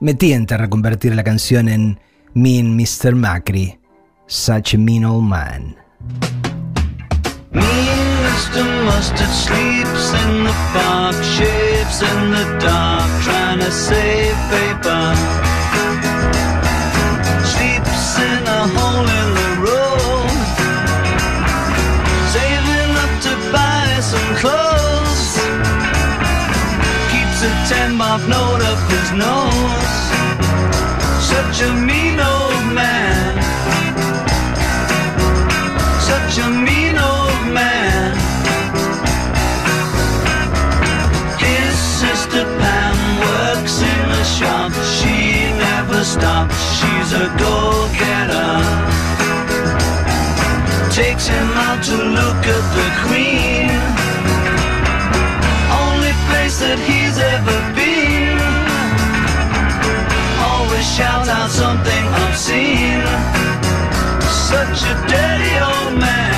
[0.01, 2.01] me tienta a reconvertir la canción en
[2.35, 3.15] Mean Mr.
[3.15, 3.79] Macri,
[4.27, 5.77] Such a Mean Old Man.
[7.57, 8.65] Mr.
[8.85, 15.05] Mustard sleeps in the park, shaves in the dark, trying to save paper.
[17.53, 20.37] Sleeps in a hole in the road,
[22.35, 25.25] saving up to buy some clothes.
[27.11, 29.97] Keeps a ten mark note up his nose.
[31.25, 33.46] Such a mean old man.
[46.19, 46.57] Stops.
[46.79, 48.53] She's a go-getter.
[51.01, 53.69] Takes him out to look at the Queen.
[55.83, 58.39] Only place that he's ever been.
[60.51, 63.05] Always shout out something obscene.
[64.53, 66.36] Such a dirty old man.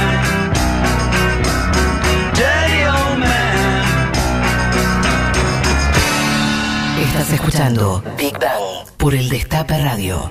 [7.33, 10.31] Escuchando Big Bang por el Destape Radio.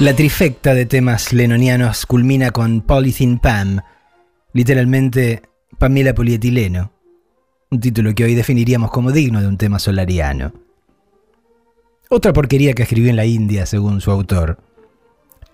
[0.00, 3.80] La trifecta de temas lenonianos culmina con Polythene Pam,
[4.52, 5.42] literalmente
[5.78, 6.92] Pamela Polietileno,
[7.70, 10.52] un título que hoy definiríamos como digno de un tema solariano.
[12.10, 14.58] Otra porquería que escribió en la India, según su autor.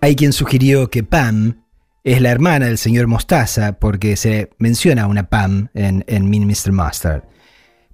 [0.01, 1.65] Hay quien sugirió que Pam
[2.03, 6.73] es la hermana del señor Mostaza, porque se menciona una Pam en, en Mean Mr.
[6.73, 7.25] Mustard.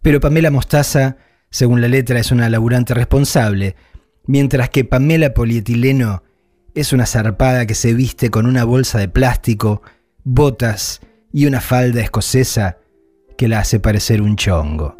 [0.03, 1.17] Pero Pamela Mostaza,
[1.51, 3.77] según la letra, es una laburante responsable,
[4.27, 6.23] mientras que Pamela Polietileno
[6.75, 9.83] es una zarpada que se viste con una bolsa de plástico,
[10.25, 11.01] botas
[11.33, 12.79] y una falda escocesa
[13.39, 14.95] que la hace parecer un chongo.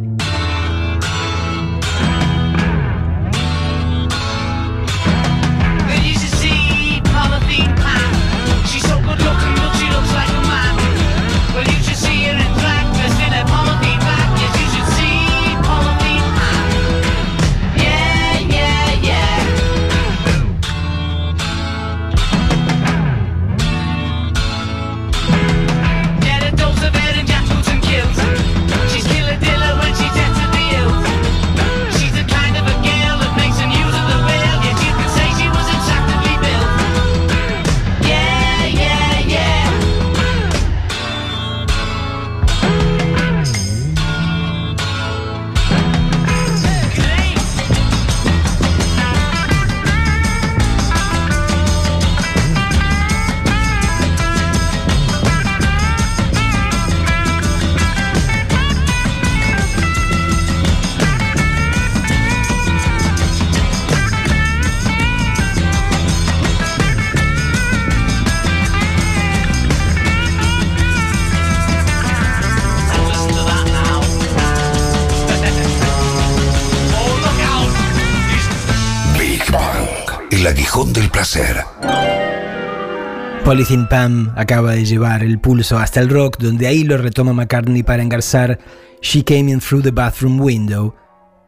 [83.47, 87.85] Polythene Pam acaba de llevar el pulso hasta el rock, donde ahí lo retoma McCartney
[87.85, 88.59] para engarzar
[89.01, 90.97] She Came In Through the Bathroom Window.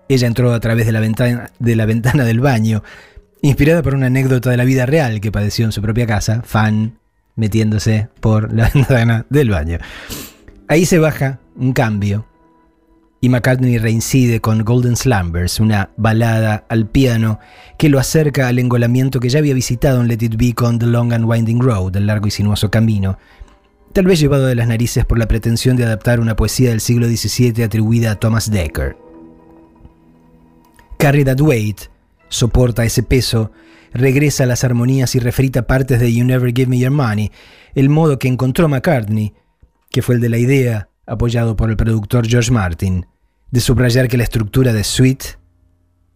[0.09, 2.85] Ella entró a través de la, ventana, de la ventana del baño,
[3.43, 7.01] inspirada por una anécdota de la vida real que padeció en su propia casa, fan
[7.35, 9.79] metiéndose por la ventana del baño.
[10.69, 12.29] Ahí se baja un cambio
[13.21, 17.41] y McCartney reincide con Golden Slumbers, una balada al piano
[17.77, 20.87] que lo acerca al engolamiento que ya había visitado en Let It Be con The
[20.87, 23.19] Long and Winding Road, el largo y sinuoso camino,
[23.93, 27.09] tal vez llevado de las narices por la pretensión de adaptar una poesía del siglo
[27.09, 28.97] XVII atribuida a Thomas Dekker.
[30.97, 31.39] Carry That
[32.29, 33.51] soporta ese peso,
[33.93, 37.33] regresa a las armonías y refrita partes de You Never Give Me Your Money,
[37.75, 39.35] el modo que encontró McCartney,
[39.91, 43.07] que fue el de la idea, apoyado por el productor George Martin,
[43.51, 45.39] de subrayar que la estructura de Sweet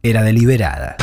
[0.03, 0.97] era deliberada.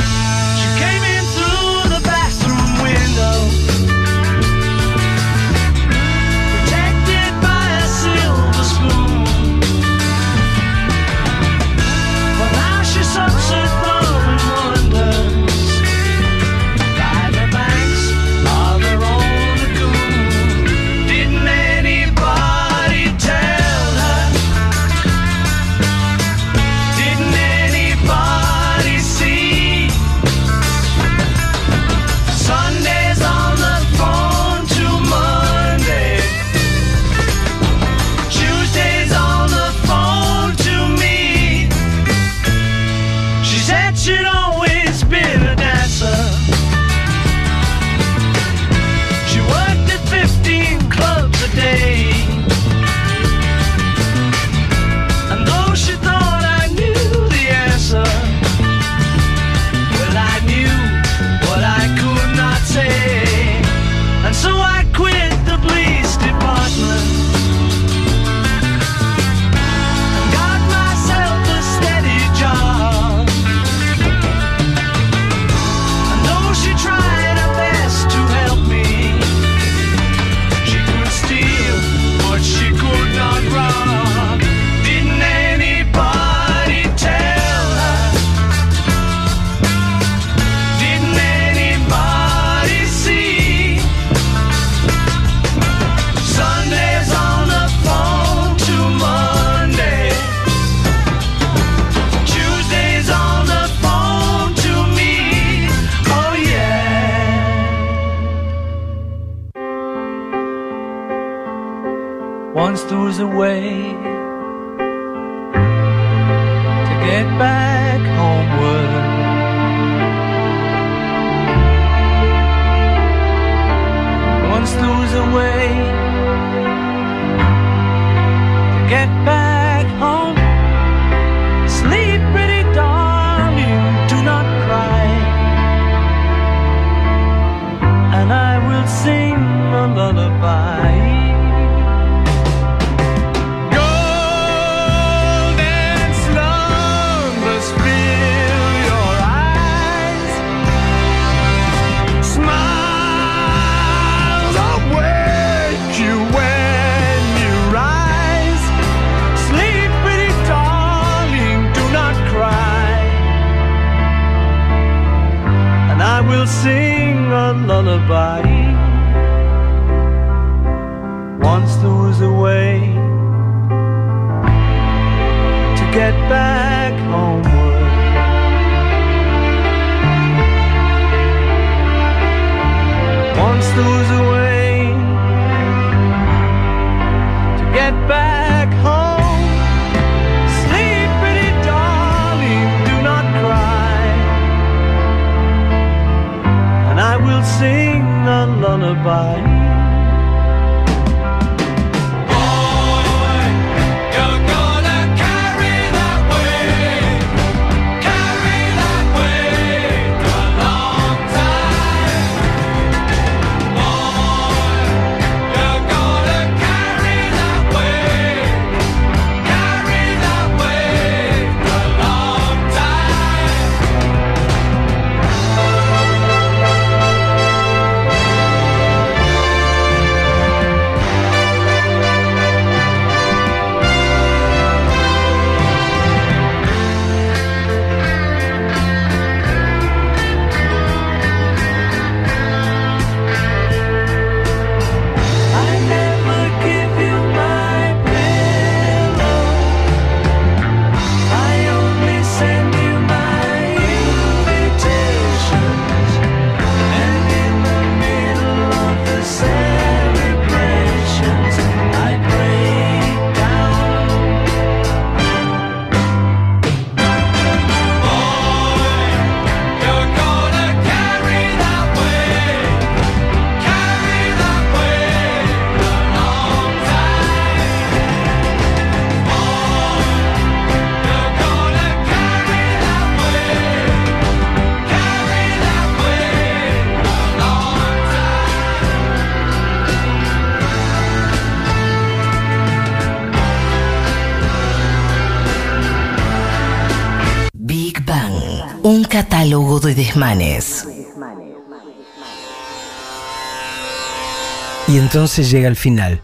[304.88, 306.22] Y entonces llega el final.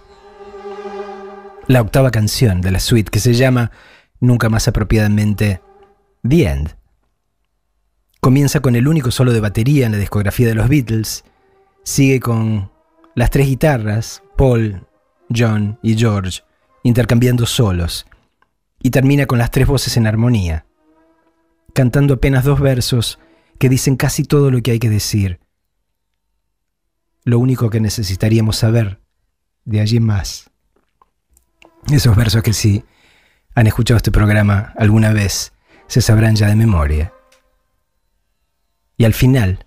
[1.69, 3.71] La octava canción de la suite que se llama,
[4.19, 5.61] nunca más apropiadamente,
[6.29, 6.77] The End.
[8.21, 11.25] Comienza con el único solo de batería en la discografía de los Beatles,
[11.85, 12.71] sigue con
[13.15, 14.87] las tres guitarras, Paul,
[15.35, 16.43] John y George,
[16.83, 18.07] intercambiando solos,
[18.83, 20.67] y termina con las tres voces en armonía,
[21.73, 23.19] cantando apenas dos versos
[23.59, 25.41] que dicen casi todo lo que hay que decir.
[27.25, 29.01] Lo único que necesitaríamos saber
[29.65, 30.51] de allí más.
[31.91, 32.85] Esos versos que si
[33.55, 35.53] han escuchado este programa alguna vez
[35.87, 37.13] se sabrán ya de memoria.
[38.97, 39.67] Y al final,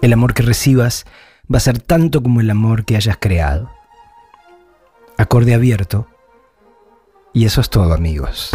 [0.00, 1.04] el amor que recibas
[1.52, 3.70] va a ser tanto como el amor que hayas creado.
[5.16, 6.06] Acorde abierto.
[7.32, 8.52] Y eso es todo, amigos.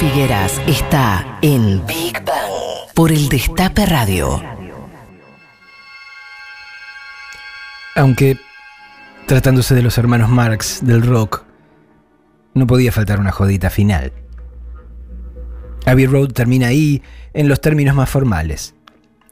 [0.00, 2.52] Figueras está en Big Bang
[2.94, 4.42] por el Destape Radio.
[7.94, 8.36] Aunque,
[9.24, 11.44] tratándose de los hermanos Marx del rock,
[12.52, 14.12] no podía faltar una jodita final.
[15.86, 17.02] Abbey Road termina ahí
[17.32, 18.74] en los términos más formales.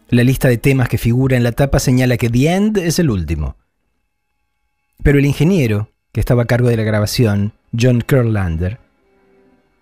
[0.09, 3.11] La lista de temas que figura en la tapa señala que The End es el
[3.11, 3.59] último.
[5.03, 8.78] Pero el ingeniero, que estaba a cargo de la grabación, John Kurlander,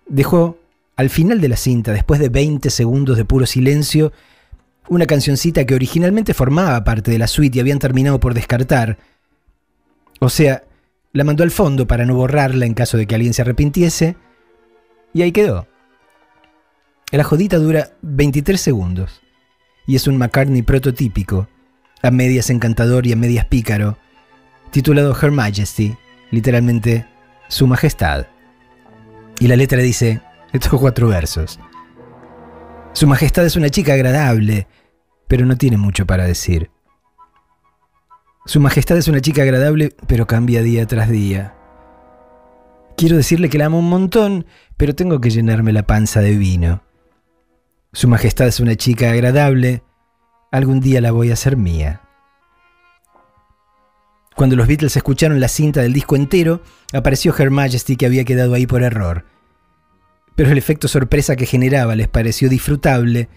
[0.07, 0.57] dejó
[0.95, 4.11] al final de la cinta, después de 20 segundos de puro silencio,
[4.89, 8.97] una cancioncita que originalmente formaba parte de la suite y habían terminado por descartar.
[10.19, 10.63] O sea,
[11.13, 14.15] la mandó al fondo para no borrarla en caso de que alguien se arrepintiese,
[15.13, 15.67] y ahí quedó.
[17.11, 19.21] La jodita dura 23 segundos,
[19.85, 21.47] y es un McCartney prototípico,
[22.01, 23.97] a medias encantador y a medias pícaro,
[24.71, 25.95] titulado Her Majesty,
[26.31, 27.05] literalmente
[27.47, 28.25] Su Majestad.
[29.39, 30.21] Y la letra dice
[30.53, 31.59] estos cuatro versos.
[32.93, 34.67] Su Majestad es una chica agradable,
[35.27, 36.69] pero no tiene mucho para decir.
[38.45, 41.55] Su Majestad es una chica agradable, pero cambia día tras día.
[42.95, 44.45] Quiero decirle que la amo un montón,
[44.77, 46.83] pero tengo que llenarme la panza de vino.
[47.91, 49.83] Su Majestad es una chica agradable,
[50.51, 52.01] algún día la voy a hacer mía.
[54.35, 56.61] Cuando los Beatles escucharon la cinta del disco entero,
[56.91, 59.25] apareció Her Majesty que había quedado ahí por error.
[60.35, 63.29] Pero el efecto sorpresa que generaba les pareció disfrutable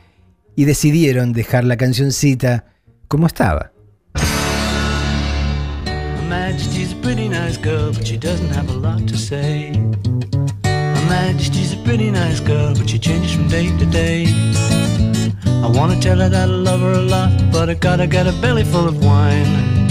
[0.55, 2.65] y decidieron dejar la cancioncita
[3.09, 3.73] como estaba.
[6.29, 9.73] Majesty's a pretty nice girl, but she doesn't have a lot to say.
[10.65, 14.27] Her Majesty's a pretty nice girl, but she changes from day to day.
[15.63, 18.33] I wanna tell her that I love her a lot, but I gotta get a
[18.41, 19.89] belly full of wine.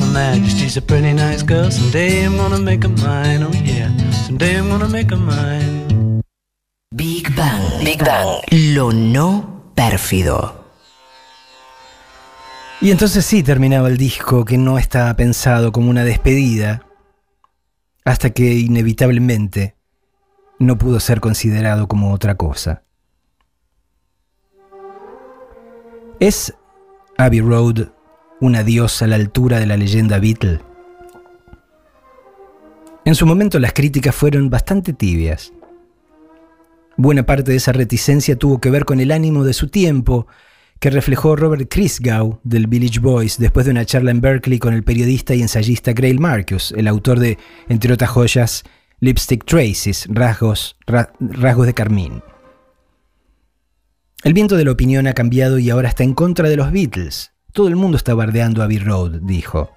[0.00, 3.90] Her Majesty's a pretty nice girl, someday I'm gonna make her mine, oh yeah,
[4.26, 5.85] someday I'm gonna make her mine.
[6.96, 7.84] Big Bang.
[7.84, 8.40] Big Bang.
[8.74, 10.64] Lo no pérfido.
[12.80, 16.86] Y entonces sí terminaba el disco que no estaba pensado como una despedida,
[18.06, 19.76] hasta que inevitablemente
[20.58, 22.82] no pudo ser considerado como otra cosa.
[26.18, 26.54] ¿Es
[27.18, 27.88] Abbey Road
[28.40, 30.62] un adiós a la altura de la leyenda Beatle?
[33.04, 35.52] En su momento las críticas fueron bastante tibias.
[36.96, 40.26] Buena parte de esa reticencia tuvo que ver con el ánimo de su tiempo,
[40.80, 44.82] que reflejó Robert Christgau del Village Boys después de una charla en Berkeley con el
[44.82, 48.64] periodista y ensayista Grail Marcus, el autor de, entre otras joyas,
[49.00, 52.22] Lipstick Traces, rasgos, ra- rasgos de carmín.
[54.24, 57.32] El viento de la opinión ha cambiado y ahora está en contra de los Beatles.
[57.52, 59.70] Todo el mundo está bardeando a Abbey Road, dijo.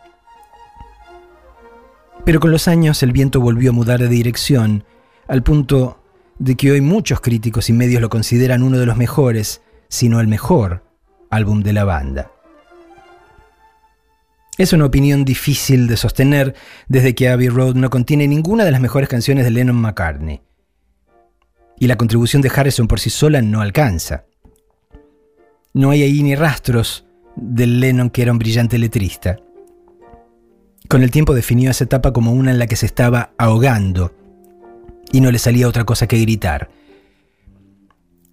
[2.26, 4.84] Pero con los años el viento volvió a mudar de dirección,
[5.28, 5.99] al punto
[6.40, 10.22] de que hoy muchos críticos y medios lo consideran uno de los mejores, si no
[10.22, 10.84] el mejor,
[11.30, 12.32] álbum de la banda.
[14.58, 16.56] Es una opinión difícil de sostener
[16.88, 20.42] desde que Abbey Road no contiene ninguna de las mejores canciones de Lennon McCartney.
[21.78, 24.26] Y la contribución de Harrison por sí sola no alcanza.
[25.74, 27.06] No hay ahí ni rastros
[27.38, 29.38] del Lennon que era un brillante letrista.
[30.90, 34.14] Con el tiempo definió esa etapa como una en la que se estaba ahogando
[35.12, 36.70] y no le salía otra cosa que gritar.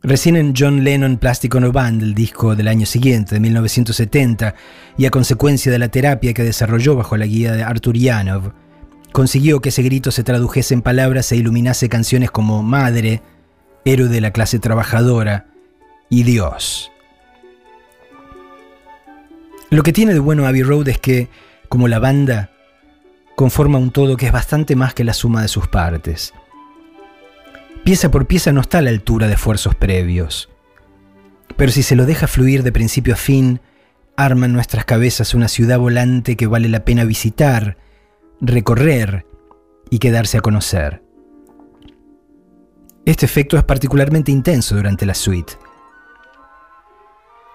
[0.03, 4.55] Recién en John Lennon Plastic Ono Band, el disco del año siguiente, de 1970,
[4.97, 8.53] y a consecuencia de la terapia que desarrolló bajo la guía de Artur Yanov,
[9.11, 13.23] consiguió que ese grito se tradujese en palabras e iluminase canciones como Madre,
[13.85, 15.47] Héroe de la clase trabajadora
[16.09, 16.91] y Dios.
[19.71, 21.29] Lo que tiene de bueno Abbey Road es que,
[21.69, 22.51] como la banda,
[23.35, 26.33] conforma un todo que es bastante más que la suma de sus partes.
[27.87, 30.49] Pieza por pieza no está a la altura de esfuerzos previos.
[31.57, 33.61] Pero si se lo deja fluir de principio a fin,
[34.17, 37.77] arma en nuestras cabezas una ciudad volante que vale la pena visitar,
[38.41, 39.25] recorrer
[39.89, 41.05] y quedarse a conocer.
[43.05, 45.53] Este efecto es particularmente intenso durante la suite.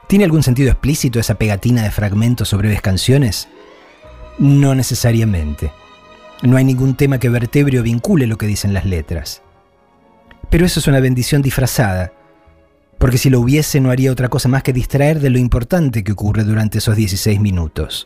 [0.08, 3.50] ¿Tiene algún sentido explícito esa pegatina de fragmentos sobre breves canciones?
[4.40, 5.74] No necesariamente.
[6.42, 9.42] No hay ningún tema que vertebre o vincule lo que dicen las letras.
[10.52, 12.12] Pero eso es una bendición disfrazada,
[13.00, 16.12] porque si lo hubiese no haría otra cosa más que distraer de lo importante que
[16.12, 18.06] ocurre durante esos 16 minutos.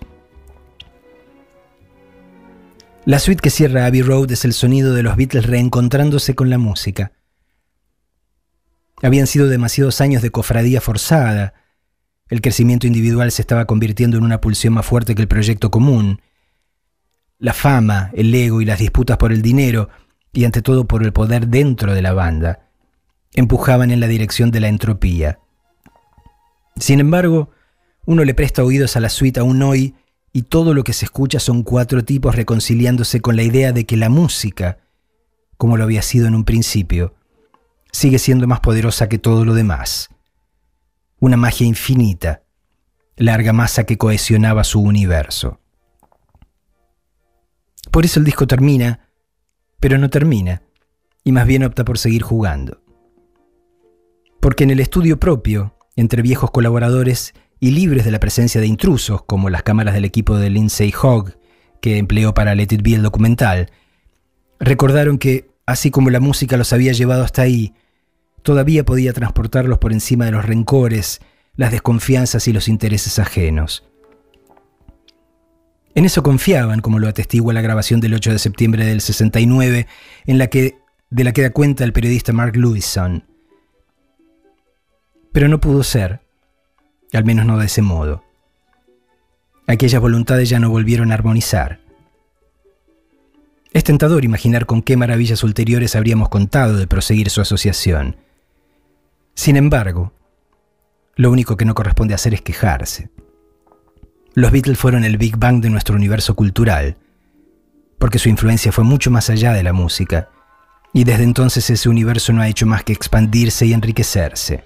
[3.04, 6.60] La suite que cierra Abbey Road es el sonido de los Beatles reencontrándose con la
[6.60, 7.14] música.
[9.02, 11.56] Habían sido demasiados años de cofradía forzada,
[12.30, 16.22] el crecimiento individual se estaba convirtiendo en una pulsión más fuerte que el proyecto común.
[17.40, 19.90] La fama, el ego y las disputas por el dinero,
[20.36, 22.68] y ante todo por el poder dentro de la banda,
[23.34, 25.40] empujaban en la dirección de la entropía.
[26.76, 27.52] Sin embargo,
[28.06, 29.96] uno le presta oídos a la suite aún hoy
[30.34, 33.96] y todo lo que se escucha son cuatro tipos reconciliándose con la idea de que
[33.96, 34.80] la música,
[35.56, 37.16] como lo había sido en un principio,
[37.94, 40.10] sigue siendo más poderosa que todo lo demás.
[41.18, 42.44] Una magia infinita,
[43.16, 45.62] larga masa que cohesionaba su universo.
[47.90, 49.05] Por eso el disco termina,
[49.86, 50.64] pero no termina,
[51.24, 52.82] y más bien opta por seguir jugando.
[54.40, 59.22] Porque en el estudio propio, entre viejos colaboradores y libres de la presencia de intrusos,
[59.26, 61.38] como las cámaras del equipo de Lindsay Hogg,
[61.82, 63.70] que empleó para Let It Be el documental,
[64.60, 67.76] recordaron que, así como la música los había llevado hasta ahí,
[68.42, 71.22] todavía podía transportarlos por encima de los rencores,
[71.58, 73.84] las desconfianzas y los intereses ajenos.
[75.96, 79.88] En eso confiaban, como lo atestigua la grabación del 8 de septiembre del 69,
[80.26, 80.78] en la que,
[81.10, 83.24] de la que da cuenta el periodista Mark Lewison.
[85.32, 86.20] Pero no pudo ser,
[87.14, 88.26] al menos no de ese modo.
[89.68, 91.80] Aquellas voluntades ya no volvieron a armonizar.
[93.72, 98.18] Es tentador imaginar con qué maravillas ulteriores habríamos contado de proseguir su asociación.
[99.34, 100.14] Sin embargo,
[101.16, 103.10] lo único que no corresponde hacer es quejarse.
[104.36, 106.98] Los Beatles fueron el Big Bang de nuestro universo cultural,
[107.98, 110.28] porque su influencia fue mucho más allá de la música,
[110.94, 114.66] y desde entonces ese universo no ha hecho más que expandirse y enriquecerse.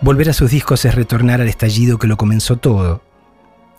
[0.00, 3.02] Volver a sus discos es retornar al estallido que lo comenzó todo,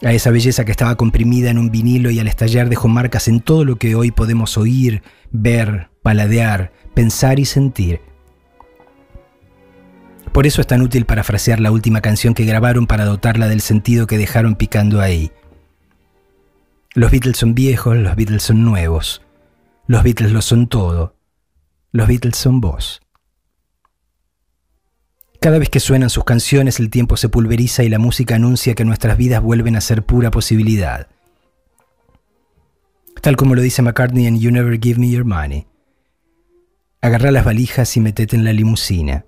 [0.03, 3.39] a esa belleza que estaba comprimida en un vinilo y al estallar dejó marcas en
[3.39, 5.01] todo lo que hoy podemos oír,
[5.31, 8.06] ver, paladear, pensar y sentir.
[10.31, 14.07] Por eso es tan útil parafrasear la última canción que grabaron para dotarla del sentido
[14.07, 15.31] que dejaron picando ahí.
[16.93, 19.21] Los Beatles son viejos, los Beatles son nuevos.
[19.87, 21.15] Los Beatles lo son todo.
[21.91, 23.01] Los Beatles son vos.
[25.39, 28.85] Cada vez que suenan sus canciones el tiempo se pulveriza y la música anuncia que
[28.85, 31.07] nuestras vidas vuelven a ser pura posibilidad.
[33.21, 35.67] Tal como lo dice McCartney en You Never Give Me Your Money.
[37.01, 39.25] Agarrá las valijas y metete en la limusina.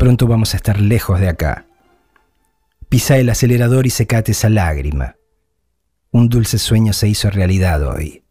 [0.00, 1.66] Pronto vamos a estar lejos de acá.
[2.88, 5.16] Pisa el acelerador y secate esa lágrima.
[6.10, 8.24] Un dulce sueño se hizo realidad hoy.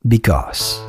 [0.00, 0.80] Because.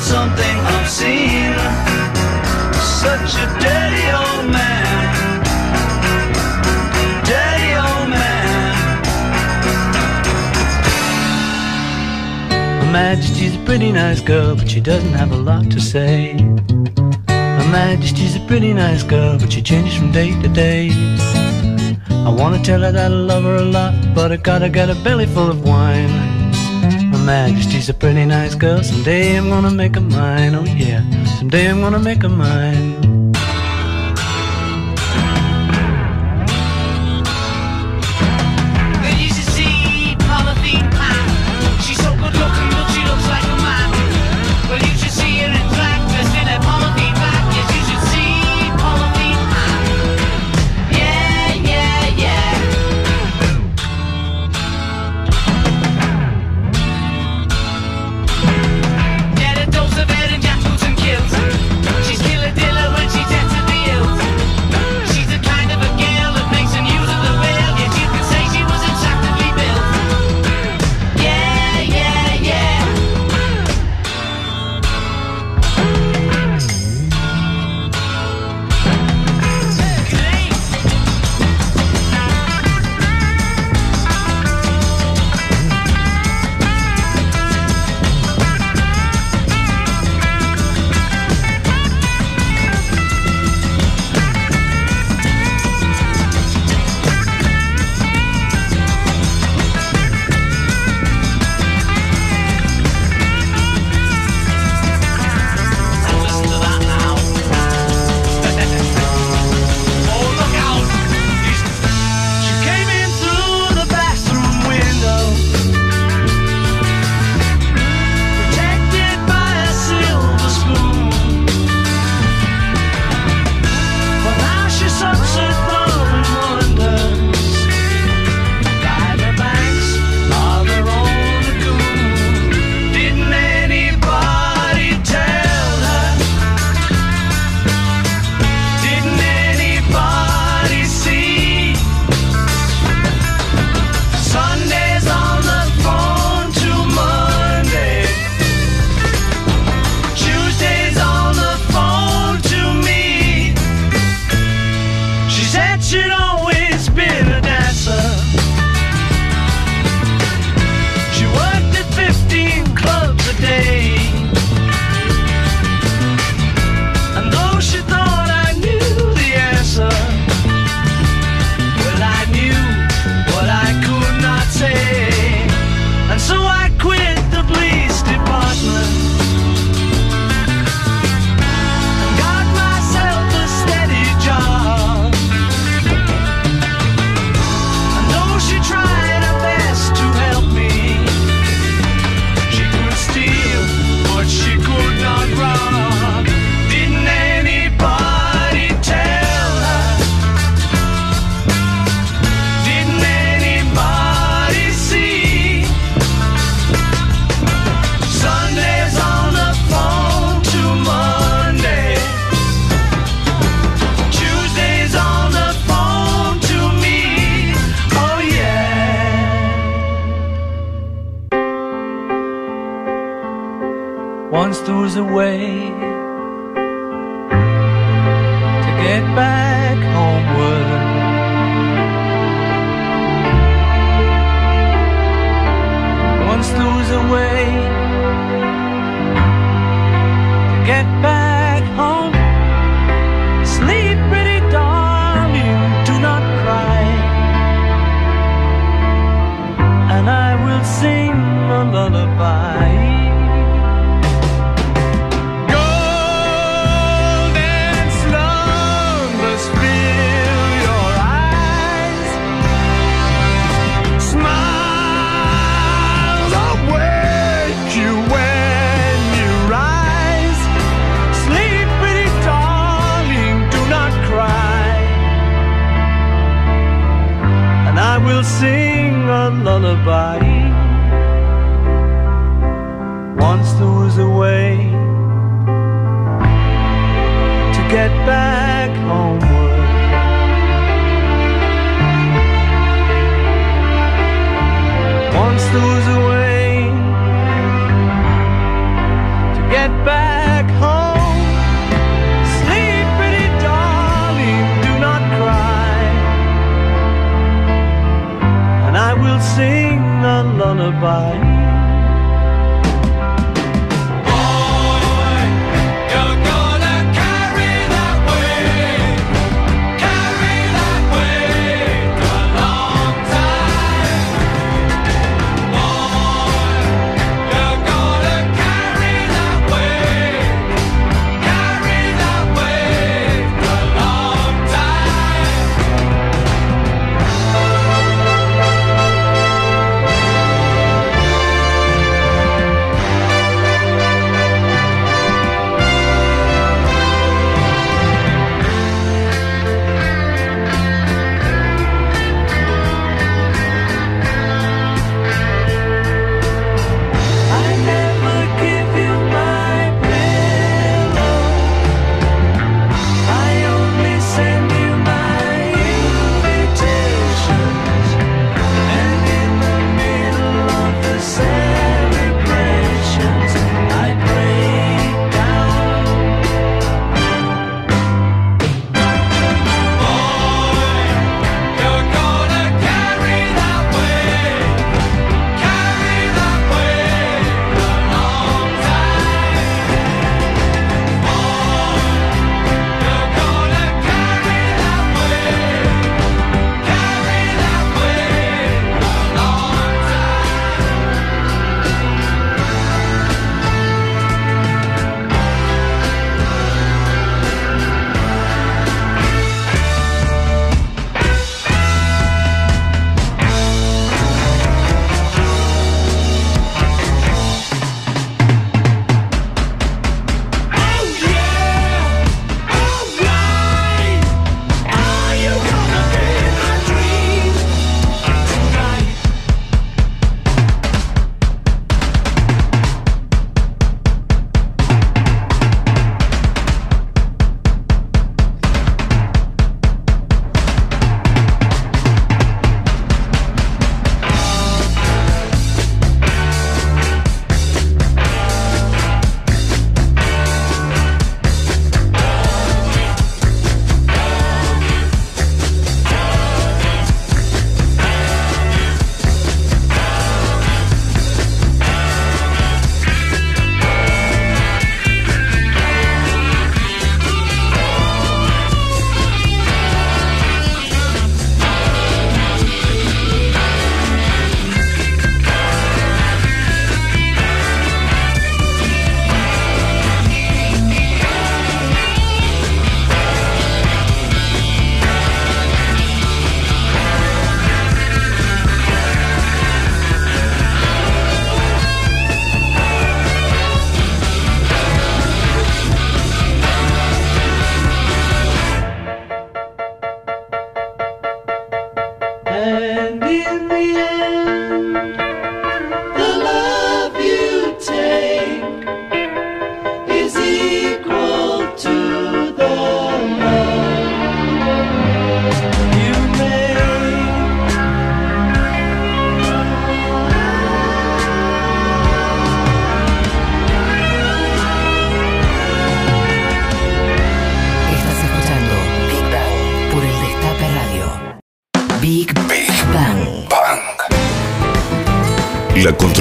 [0.00, 1.54] Out something obscene
[3.04, 5.44] such a dirty old man.
[7.24, 8.74] Dirty old man.
[12.92, 16.32] Majesty's a pretty nice girl, but she doesn't have a lot to say.
[17.28, 20.90] Her Majesty's a pretty nice girl, but she changes from day to day.
[22.10, 24.94] I wanna tell her that I love her a lot, but I gotta get a
[24.94, 26.39] belly full of wine.
[27.24, 28.82] Majesty's a pretty nice girl.
[28.82, 30.54] Someday I'm gonna make her mine.
[30.54, 31.02] Oh yeah,
[31.38, 33.09] someday I'm gonna make her mine.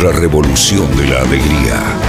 [0.09, 2.08] Contrarrevolución de la alegría.